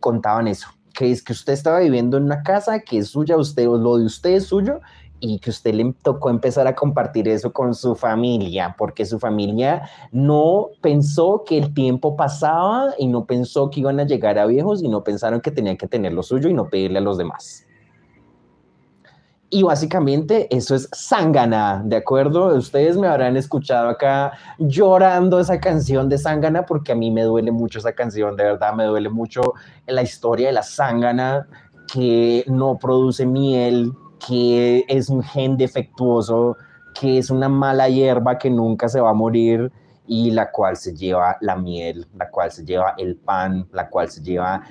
[0.00, 3.66] contaban eso, que es que usted estaba viviendo en una casa que es suya, usted,
[3.66, 4.80] lo de usted es suyo,
[5.20, 9.88] y que usted le tocó empezar a compartir eso con su familia, porque su familia
[10.12, 14.82] no pensó que el tiempo pasaba y no pensó que iban a llegar a viejos
[14.82, 17.66] y no pensaron que tenían que tener lo suyo y no pedirle a los demás.
[19.48, 22.48] Y básicamente eso es Sangana, ¿de acuerdo?
[22.56, 27.52] Ustedes me habrán escuchado acá llorando esa canción de Sangana porque a mí me duele
[27.52, 29.54] mucho esa canción, de verdad me duele mucho
[29.86, 31.46] la historia de la Sangana
[31.86, 33.92] que no produce miel,
[34.24, 36.56] que es un gen defectuoso,
[36.98, 39.70] que es una mala hierba que nunca se va a morir
[40.06, 44.08] y la cual se lleva la miel, la cual se lleva el pan, la cual
[44.08, 44.62] se lleva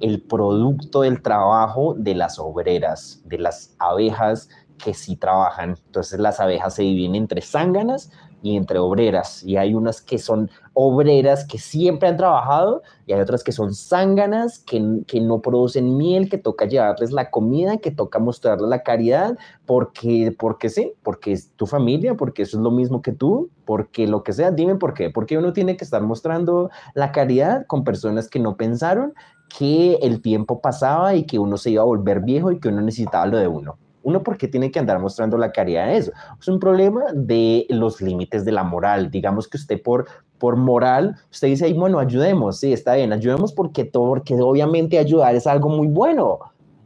[0.00, 4.48] el producto del trabajo de las obreras, de las abejas
[4.78, 5.76] que sí trabajan.
[5.86, 8.10] Entonces las abejas se dividen entre zánganas
[8.42, 9.42] y entre obreras.
[9.42, 13.74] Y hay unas que son obreras que siempre han trabajado y hay otras que son
[13.74, 18.82] zánganas, que, que, no producen miel, que toca llevarles la comida, que toca mostrarles la
[18.82, 19.36] caridad,
[19.66, 24.06] porque, porque sí, porque es tu familia, porque eso es lo mismo que tú, porque
[24.06, 27.84] lo que sea, dime por qué, porque uno tiene que estar mostrando la caridad con
[27.84, 29.12] personas que no pensaron
[29.58, 32.80] que el tiempo pasaba y que uno se iba a volver viejo y que uno
[32.80, 33.76] necesitaba lo de uno.
[34.02, 36.12] Uno, porque tiene que andar mostrando la caridad de eso?
[36.40, 39.10] Es un problema de los límites de la moral.
[39.10, 40.06] Digamos que usted por,
[40.38, 45.34] por moral, usted dice, bueno, ayudemos, sí, está bien, ayudemos porque, todo, porque obviamente ayudar
[45.34, 46.40] es algo muy bueno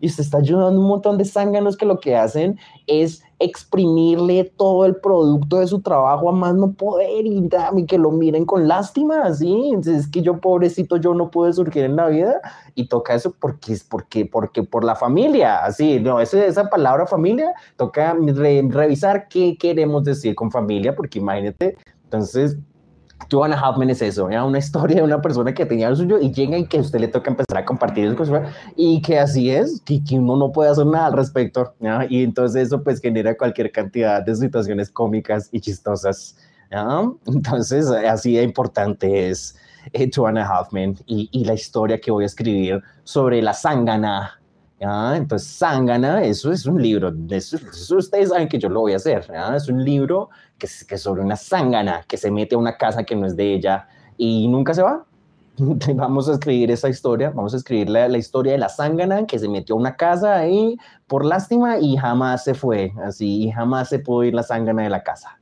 [0.04, 4.84] y usted está ayudando un montón de zánganos que lo que hacen es exprimirle todo
[4.84, 7.48] el producto de su trabajo a más no poder y,
[7.86, 11.96] que lo miren con lástima, así, es que yo pobrecito yo no pude surgir en
[11.96, 12.38] la vida
[12.74, 17.06] y toca eso porque es porque, porque por la familia, así, no, esa, esa palabra
[17.06, 18.14] familia, toca
[18.68, 22.58] revisar qué queremos decir con familia, porque imagínate, entonces
[23.28, 26.18] Two and a Half es eso, una historia de una persona que tenía lo suyo
[26.18, 28.42] y llega y que usted le toca empezar a compartir eso
[28.76, 31.74] y que así es, que, que, uno no puede hacer nada al respecto,
[32.08, 36.36] y entonces eso pues genera cualquier cantidad de situaciones cómicas y chistosas.
[37.26, 39.56] Entonces así de importante es
[39.92, 43.40] eh, Two and a Half Men y, y la historia que voy a escribir sobre
[43.42, 44.40] la zángana
[44.80, 47.56] entonces, Zángana, eso es un libro, eso,
[47.96, 51.36] ustedes saben que yo lo voy a hacer, es un libro que que sobre una
[51.36, 54.82] zángana que se mete a una casa que no es de ella y nunca se
[54.82, 55.04] va.
[55.94, 59.38] Vamos a escribir esa historia, vamos a escribir la, la historia de la zángana que
[59.38, 63.88] se metió a una casa ahí por lástima y jamás se fue, así, y jamás
[63.88, 65.38] se pudo ir la zángana de la casa.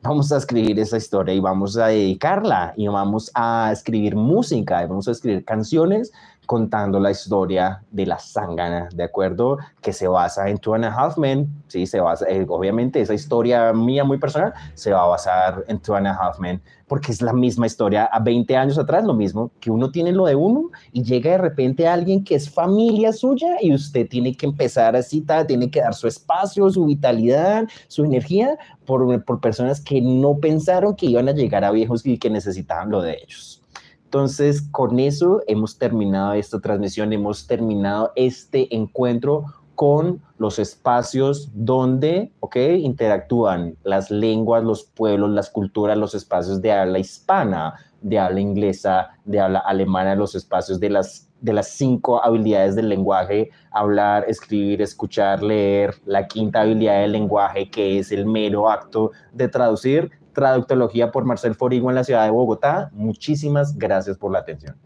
[0.00, 4.86] Vamos a escribir esa historia y vamos a dedicarla y vamos a escribir música y
[4.86, 6.12] vamos a escribir canciones
[6.48, 9.58] contando la historia de la zángana, ¿de acuerdo?
[9.82, 11.84] Que se basa en Two and a Half Men, ¿sí?
[11.84, 15.94] Se basa, eh, obviamente esa historia mía muy personal se va a basar en Two
[15.94, 19.50] and a Half Men, porque es la misma historia a 20 años atrás, lo mismo,
[19.60, 23.58] que uno tiene lo de uno y llega de repente alguien que es familia suya
[23.60, 28.56] y usted tiene que empezar así, tiene que dar su espacio, su vitalidad, su energía
[28.86, 32.88] por, por personas que no pensaron que iban a llegar a viejos y que necesitaban
[32.88, 33.62] lo de ellos.
[34.08, 39.44] Entonces, con eso hemos terminado esta transmisión, hemos terminado este encuentro
[39.74, 42.32] con los espacios donde.
[42.54, 49.10] Interactúan las lenguas, los pueblos, las culturas, los espacios de habla hispana, de habla inglesa,
[49.26, 54.80] de habla alemana, los espacios de las, de las cinco habilidades del lenguaje, hablar, escribir,
[54.80, 61.10] escuchar, leer, la quinta habilidad del lenguaje, que es el mero acto de traducir, Traductología
[61.10, 62.90] por Marcel Forigo en la ciudad de Bogotá.
[62.92, 64.76] Muchísimas gracias por la atención.